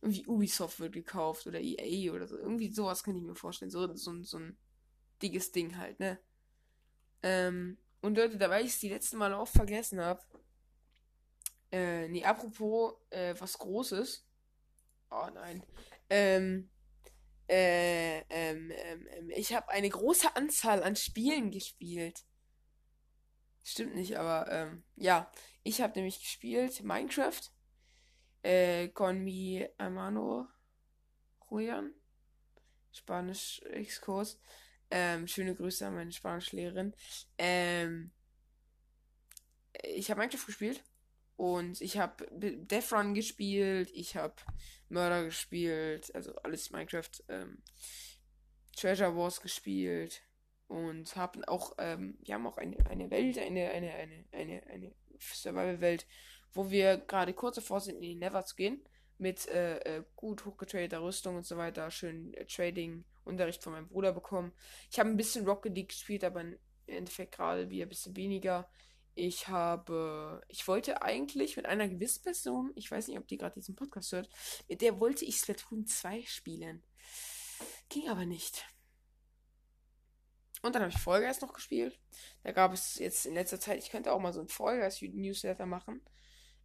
Irgendwie 0.03 0.27
Ubisoft 0.27 0.79
wird 0.79 0.93
gekauft 0.93 1.47
oder 1.47 1.61
EA 1.61 2.13
oder 2.13 2.29
so. 2.29 2.37
Irgendwie 2.37 2.71
sowas 2.71 3.03
könnte 3.03 3.21
ich 3.21 3.27
mir 3.27 3.35
vorstellen. 3.35 3.71
So, 3.71 3.93
so, 3.97 4.23
so 4.23 4.39
ein 4.39 4.59
dickes 5.23 5.51
Ding 5.51 5.79
halt, 5.79 5.99
ne? 5.99 6.19
Ähm, 7.23 7.79
und 8.01 8.17
Leute, 8.17 8.39
da 8.39 8.51
weil 8.51 8.65
ich 8.65 8.73
es 8.73 8.79
die 8.79 8.89
letzten 8.89 9.17
Mal 9.17 9.35
auch 9.35 9.49
vergessen 9.49 10.01
habe. 10.01 10.23
Äh, 11.73 12.09
nee, 12.09 12.25
apropos 12.25 12.95
äh, 13.11 13.35
was 13.39 13.59
Großes. 13.59 14.25
Oh 15.11 15.29
nein. 15.35 15.63
Ähm, 16.09 16.71
äh, 17.49 18.19
ähm, 18.31 18.71
ähm, 18.71 19.09
ähm 19.11 19.31
ich 19.31 19.55
habe 19.55 19.69
eine 19.71 19.89
große 19.89 20.35
Anzahl 20.37 20.83
an 20.83 20.97
Spielen 20.97 21.51
gespielt. 21.51 22.25
Stimmt 23.63 23.97
nicht, 23.97 24.17
aber 24.17 24.51
ähm, 24.51 24.85
ja. 24.95 25.31
Ich 25.65 25.81
habe 25.81 25.95
nämlich 25.97 26.21
gespielt 26.21 26.83
Minecraft. 26.85 27.41
Äh, 28.43 28.89
con 28.91 29.25
mi 29.25 29.67
hermano 29.79 30.47
Julian. 31.51 31.93
Spanisch 32.93 33.61
Exkurs. 33.63 34.41
Ähm, 34.91 35.27
schöne 35.27 35.55
Grüße 35.55 35.87
an 35.87 35.95
meine 35.95 36.13
Spanischlehrerin. 36.13 36.95
Ähm, 37.39 38.13
ich 39.83 40.11
habe 40.11 40.21
Minecraft 40.21 40.47
gespielt 40.47 40.83
und 41.37 41.81
ich 41.81 41.99
habe 41.99 42.27
Death 42.31 42.93
Run 42.93 43.15
gespielt, 43.15 43.91
ich 43.93 44.17
habe 44.17 44.35
Murder 44.89 45.25
gespielt, 45.25 46.15
also 46.15 46.35
alles 46.37 46.71
Minecraft. 46.71 47.11
Ähm, 47.29 47.63
Treasure 48.77 49.17
Wars 49.17 49.41
gespielt 49.41 50.23
und 50.69 51.17
haben 51.17 51.45
auch, 51.45 51.75
ähm, 51.79 52.19
wir 52.23 52.35
haben 52.35 52.47
auch 52.47 52.59
eine, 52.59 52.77
eine 52.87 53.11
Welt, 53.11 53.39
eine, 53.39 53.71
eine, 53.71 53.93
eine, 53.95 54.25
eine, 54.33 54.67
eine 54.67 54.93
Survival-Welt, 55.19 56.07
wo 56.53 56.71
wir 56.71 56.99
gerade 56.99 57.33
kurz 57.33 57.57
davor 57.57 57.81
sind, 57.81 57.97
in 57.97 58.03
die 58.03 58.15
Never 58.15 58.45
zu 58.45 58.55
gehen 58.55 58.85
mit 59.19 59.49
äh, 59.49 59.79
äh, 59.79 60.05
gut 60.15 60.45
hochgetradeter 60.45 61.03
Rüstung 61.03 61.37
und 61.37 61.47
so 61.47 61.57
weiter, 61.57 61.91
schön 61.91 62.35
äh, 62.35 62.45
Trading-Unterricht 63.27 63.63
von 63.63 63.73
meinem 63.73 63.89
Bruder 63.89 64.13
bekommen. 64.13 64.53
Ich 64.91 64.99
habe 64.99 65.11
ein 65.11 65.17
bisschen 65.17 65.47
Rocket 65.47 65.75
League 65.75 65.89
gespielt, 65.89 66.25
aber 66.25 66.41
im 66.41 66.59
Endeffekt 66.87 67.35
gerade 67.35 67.69
wieder 67.69 67.87
ein 67.87 67.89
bisschen 67.89 68.17
weniger. 68.17 68.69
Ich 69.15 69.49
habe, 69.49 70.43
ich 70.49 70.67
wollte 70.69 71.03
eigentlich 71.03 71.57
mit 71.57 71.67
einer 71.67 71.89
gewissen 71.89 72.23
Person, 72.23 72.73
ich 72.75 72.91
weiß 72.91 73.09
nicht, 73.09 73.19
ob 73.19 73.27
die 73.27 73.39
gerade 73.39 73.55
diesen 73.55 73.75
Podcast 73.75 74.13
hört, 74.13 74.29
mit 74.69 74.83
der 74.83 75.01
wollte 75.01 75.25
ich 75.25 75.37
Splatoon 75.37 75.87
2 75.87 76.23
spielen. 76.27 76.83
Ging 77.89 78.09
aber 78.09 78.27
nicht. 78.27 78.67
Und 80.63 80.75
dann 80.75 80.83
habe 80.83 80.93
ich 80.93 80.99
Fall 80.99 81.23
noch 81.41 81.53
gespielt. 81.53 81.99
Da 82.43 82.53
gab 82.53 82.73
es 82.73 82.99
jetzt 82.99 83.25
in 83.25 83.35
letzter 83.35 83.61
Zeit, 83.61 83.79
ich 83.79 83.91
könnte 83.91 84.13
auch 84.13 84.21
mal 84.21 84.33
so 84.33 84.41
ein 84.41 84.49
Fall 84.49 84.81
Newsletter 85.01 85.67
machen. 85.67 86.03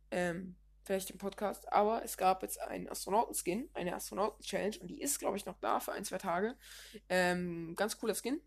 Ähm, 0.09 0.57
vielleicht 0.83 1.11
im 1.11 1.17
Podcast, 1.17 1.71
aber 1.71 2.03
es 2.03 2.17
gab 2.17 2.41
jetzt 2.41 2.59
einen 2.59 2.89
Astronauten-Skin, 2.89 3.69
eine 3.73 3.95
Astronauten-Challenge 3.95 4.79
und 4.81 4.87
die 4.87 5.01
ist, 5.01 5.19
glaube 5.19 5.37
ich, 5.37 5.45
noch 5.45 5.57
da 5.59 5.79
für 5.79 5.91
ein, 5.91 6.05
zwei 6.05 6.17
Tage. 6.17 6.55
Ähm, 7.09 7.75
ganz 7.75 7.97
cooler 7.97 8.15
Skin. 8.15 8.41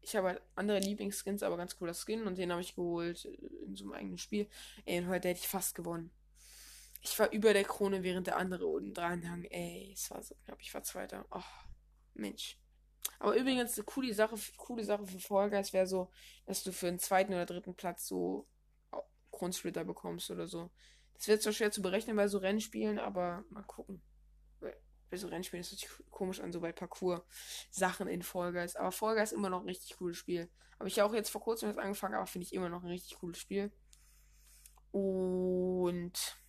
Ich 0.00 0.16
habe 0.16 0.28
halt 0.28 0.42
andere 0.56 0.78
Lieblingsskins, 0.78 1.42
aber 1.42 1.56
ganz 1.56 1.76
cooler 1.76 1.94
Skin 1.94 2.26
und 2.26 2.38
den 2.38 2.50
habe 2.50 2.60
ich 2.60 2.74
geholt 2.74 3.24
äh, 3.24 3.64
in 3.64 3.76
so 3.76 3.84
einem 3.84 3.92
eigenen 3.94 4.18
Spiel. 4.18 4.48
Ey, 4.84 4.98
und 5.00 5.08
heute 5.08 5.28
hätte 5.28 5.40
ich 5.40 5.48
fast 5.48 5.74
gewonnen. 5.74 6.10
Ich 7.00 7.18
war 7.18 7.30
über 7.32 7.52
der 7.52 7.64
Krone, 7.64 8.02
während 8.04 8.28
der 8.28 8.36
andere 8.36 8.66
unten 8.66 8.94
dran 8.94 9.28
hang. 9.28 9.44
Ey, 9.44 9.92
es 9.92 10.10
war 10.10 10.22
so 10.22 10.36
knapp. 10.44 10.60
Ich 10.60 10.72
war 10.72 10.84
Zweiter. 10.84 11.26
Oh, 11.32 11.40
Mensch. 12.14 12.58
Aber 13.18 13.34
übrigens, 13.34 13.76
eine 13.76 13.84
coole 13.84 14.14
Sache, 14.14 14.36
coole 14.56 14.84
Sache 14.84 15.06
für 15.06 15.18
Fall 15.18 15.50
wäre 15.50 15.86
so, 15.86 16.10
dass 16.46 16.62
du 16.62 16.72
für 16.72 16.86
den 16.86 17.00
zweiten 17.00 17.32
oder 17.32 17.46
dritten 17.46 17.74
Platz 17.74 18.06
so 18.06 18.46
Grundsplitter 19.32 19.84
bekommst 19.84 20.30
oder 20.30 20.46
so. 20.46 20.70
Das 21.22 21.28
wird 21.28 21.42
zwar 21.42 21.52
schwer 21.52 21.70
zu 21.70 21.82
berechnen 21.82 22.16
bei 22.16 22.26
so 22.26 22.38
Rennspielen, 22.38 22.98
aber 22.98 23.44
mal 23.48 23.62
gucken. 23.62 24.02
Bei 24.58 25.16
so 25.16 25.28
Rennspielen 25.28 25.60
ist 25.60 25.72
es 25.72 25.78
sich 25.78 25.88
komisch 26.10 26.40
an, 26.40 26.50
so 26.50 26.60
bei 26.60 26.72
Parcours-Sachen 26.72 28.08
in 28.08 28.22
Fall 28.22 28.52
Guys. 28.52 28.74
Aber 28.74 28.90
Fall 28.90 29.14
Guys 29.14 29.30
ist 29.30 29.38
immer 29.38 29.48
noch 29.48 29.60
ein 29.60 29.68
richtig 29.68 29.96
cooles 29.98 30.16
Spiel. 30.16 30.50
Habe 30.80 30.88
ich 30.88 30.96
ja 30.96 31.04
auch 31.04 31.14
jetzt 31.14 31.30
vor 31.30 31.40
kurzem 31.40 31.68
erst 31.68 31.78
angefangen, 31.78 32.16
aber 32.16 32.26
finde 32.26 32.46
ich 32.46 32.52
immer 32.52 32.68
noch 32.68 32.82
ein 32.82 32.88
richtig 32.88 33.20
cooles 33.20 33.38
Spiel. 33.38 33.70
Und 34.90 36.40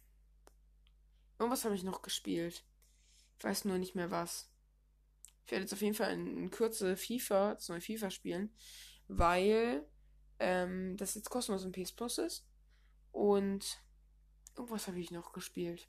irgendwas 1.38 1.65
habe 1.65 1.75
ich 1.75 1.83
noch 1.83 2.01
gespielt. 2.01 2.65
Ich 3.38 3.43
weiß 3.43 3.65
nur 3.65 3.77
nicht 3.77 3.93
mehr 3.93 4.09
was. 4.09 4.51
Ich 5.45 5.51
werde 5.51 5.65
jetzt 5.65 5.73
auf 5.73 5.81
jeden 5.83 5.93
Fall 5.93 6.13
in, 6.13 6.36
in 6.36 6.49
Kürze 6.49 6.97
FIFA, 6.97 7.53
das 7.53 7.69
neue 7.69 7.79
FIFA 7.79 8.09
spielen, 8.09 8.55
weil 9.07 9.88
ähm, 10.39 10.97
das 10.97 11.13
jetzt 11.13 11.29
kostenlos 11.29 11.63
im 11.63 11.73
PS 11.73 11.91
Plus 11.91 12.17
ist. 12.17 12.47
Und 13.12 13.82
Irgendwas 14.55 14.87
habe 14.87 14.99
ich 14.99 15.11
noch 15.11 15.33
gespielt. 15.33 15.87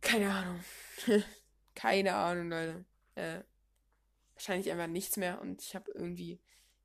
Keine 0.00 0.30
Ahnung. 0.30 0.60
Keine 1.74 2.14
Ahnung, 2.14 2.50
Leute. 2.50 2.84
Äh, 3.14 3.40
wahrscheinlich 4.34 4.70
einfach 4.70 4.86
nichts 4.86 5.16
mehr 5.16 5.40
und 5.40 5.62
ich 5.62 5.74
habe 5.74 5.90
irgendwie. 5.92 6.40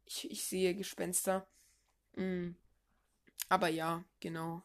Ich, 0.05 0.29
ich 0.31 0.45
sehe 0.45 0.75
Gespenster. 0.75 1.47
Mm. 2.15 2.51
Aber 3.49 3.67
ja, 3.67 4.05
genau. 4.19 4.63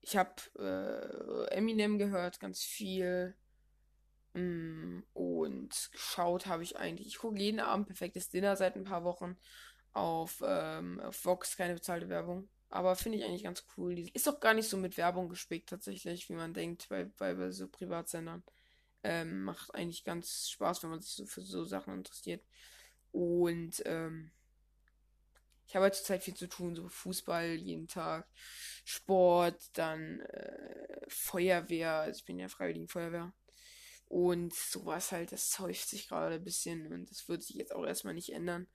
Ich 0.00 0.16
habe 0.16 0.34
äh, 0.58 1.54
Eminem 1.54 1.98
gehört, 1.98 2.40
ganz 2.40 2.62
viel. 2.62 3.36
Mm. 4.34 5.00
Und 5.12 5.90
geschaut 5.92 6.46
habe 6.46 6.62
ich 6.62 6.76
eigentlich. 6.76 7.08
Ich 7.08 7.18
gucke 7.18 7.38
jeden 7.38 7.60
Abend 7.60 7.86
perfektes 7.86 8.28
Dinner 8.30 8.56
seit 8.56 8.76
ein 8.76 8.84
paar 8.84 9.04
Wochen 9.04 9.36
auf, 9.96 10.42
ähm, 10.46 11.00
auf 11.00 11.24
Vox 11.24 11.56
keine 11.56 11.74
bezahlte 11.74 12.08
Werbung. 12.08 12.48
Aber 12.68 12.96
finde 12.96 13.18
ich 13.18 13.24
eigentlich 13.24 13.44
ganz 13.44 13.64
cool. 13.76 13.98
Ist 14.12 14.28
auch 14.28 14.40
gar 14.40 14.52
nicht 14.52 14.68
so 14.68 14.76
mit 14.76 14.96
Werbung 14.96 15.28
gespickt, 15.28 15.70
tatsächlich, 15.70 16.28
wie 16.28 16.34
man 16.34 16.52
denkt, 16.52 16.88
bei, 16.88 17.04
bei, 17.04 17.34
bei 17.34 17.50
so 17.50 17.68
Privatsendern. 17.68 18.42
Ähm, 19.02 19.42
macht 19.44 19.74
eigentlich 19.74 20.04
ganz 20.04 20.50
Spaß, 20.50 20.82
wenn 20.82 20.90
man 20.90 21.00
sich 21.00 21.12
so 21.12 21.26
für 21.26 21.40
so 21.40 21.64
Sachen 21.64 21.94
interessiert. 21.94 22.44
Und 23.12 23.82
ähm, 23.86 24.32
ich 25.66 25.74
habe 25.74 25.84
halt 25.84 25.94
zurzeit 25.94 26.22
viel 26.22 26.34
zu 26.34 26.48
tun, 26.48 26.76
so 26.76 26.88
Fußball 26.88 27.54
jeden 27.54 27.88
Tag, 27.88 28.28
Sport, 28.84 29.70
dann 29.74 30.20
äh, 30.20 31.06
Feuerwehr, 31.08 31.92
also 32.00 32.18
ich 32.18 32.24
bin 32.24 32.38
ja 32.38 32.48
Freiwilligen 32.48 32.88
Feuerwehr. 32.88 33.32
Und 34.08 34.54
sowas 34.54 35.12
halt, 35.12 35.32
das 35.32 35.58
häuft 35.58 35.88
sich 35.88 36.08
gerade 36.08 36.36
ein 36.36 36.44
bisschen 36.44 36.92
und 36.92 37.10
das 37.10 37.28
wird 37.28 37.42
sich 37.42 37.56
jetzt 37.56 37.74
auch 37.74 37.84
erstmal 37.86 38.14
nicht 38.14 38.32
ändern. 38.32 38.66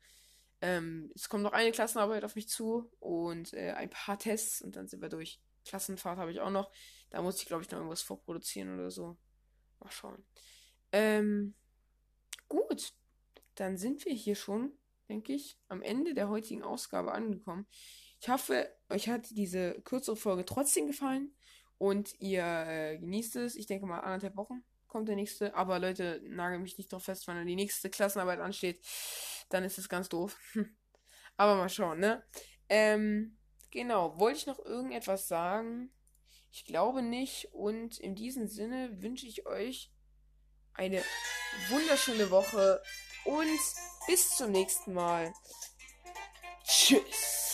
Ähm, 0.61 1.11
es 1.15 1.27
kommt 1.27 1.43
noch 1.43 1.53
eine 1.53 1.71
Klassenarbeit 1.71 2.23
auf 2.23 2.35
mich 2.35 2.47
zu 2.47 2.91
und 2.99 3.53
äh, 3.53 3.71
ein 3.71 3.89
paar 3.89 4.19
Tests 4.19 4.61
und 4.61 4.75
dann 4.75 4.87
sind 4.87 5.01
wir 5.01 5.09
durch. 5.09 5.41
Klassenfahrt 5.63 6.17
habe 6.17 6.31
ich 6.31 6.39
auch 6.39 6.49
noch. 6.49 6.71
Da 7.11 7.21
muss 7.21 7.39
ich, 7.39 7.45
glaube 7.45 7.63
ich, 7.63 7.69
noch 7.69 7.77
irgendwas 7.77 8.01
vorproduzieren 8.01 8.73
oder 8.73 8.89
so. 8.89 9.17
Mal 9.79 9.91
schauen. 9.91 10.25
Ähm, 10.91 11.53
gut. 12.47 12.93
Dann 13.55 13.77
sind 13.77 14.05
wir 14.05 14.13
hier 14.13 14.35
schon, 14.35 14.71
denke 15.07 15.33
ich, 15.33 15.59
am 15.67 15.83
Ende 15.83 16.15
der 16.15 16.29
heutigen 16.29 16.63
Ausgabe 16.63 17.11
angekommen. 17.11 17.67
Ich 18.19 18.29
hoffe, 18.29 18.71
euch 18.89 19.07
hat 19.07 19.29
diese 19.31 19.81
kürzere 19.81 20.15
Folge 20.15 20.45
trotzdem 20.45 20.87
gefallen 20.87 21.35
und 21.77 22.19
ihr 22.19 22.43
äh, 22.43 22.97
genießt 22.97 23.35
es. 23.35 23.55
Ich 23.55 23.67
denke 23.67 23.85
mal 23.85 23.99
anderthalb 23.99 24.35
Wochen 24.35 24.63
kommt 24.91 25.07
der 25.07 25.15
nächste. 25.15 25.55
Aber 25.55 25.79
Leute, 25.79 26.21
nagel 26.25 26.59
mich 26.59 26.77
nicht 26.77 26.91
drauf 26.91 27.05
fest, 27.05 27.27
wenn 27.27 27.47
die 27.47 27.55
nächste 27.55 27.89
Klassenarbeit 27.89 28.39
ansteht. 28.39 28.85
Dann 29.51 29.63
ist 29.63 29.77
es 29.77 29.89
ganz 29.89 30.09
doof. 30.09 30.37
Aber 31.37 31.55
mal 31.55 31.69
schauen, 31.69 31.99
ne? 31.99 32.23
Ähm, 32.69 33.37
genau. 33.69 34.19
Wollte 34.19 34.39
ich 34.39 34.47
noch 34.47 34.59
irgendetwas 34.59 35.27
sagen? 35.27 35.91
Ich 36.51 36.65
glaube 36.65 37.01
nicht. 37.01 37.49
Und 37.53 37.99
in 37.99 38.15
diesem 38.15 38.47
Sinne 38.47 39.01
wünsche 39.01 39.27
ich 39.27 39.45
euch 39.45 39.91
eine 40.73 41.03
wunderschöne 41.69 42.31
Woche 42.31 42.81
und 43.25 43.59
bis 44.07 44.35
zum 44.37 44.51
nächsten 44.51 44.93
Mal. 44.93 45.33
Tschüss. 46.63 47.50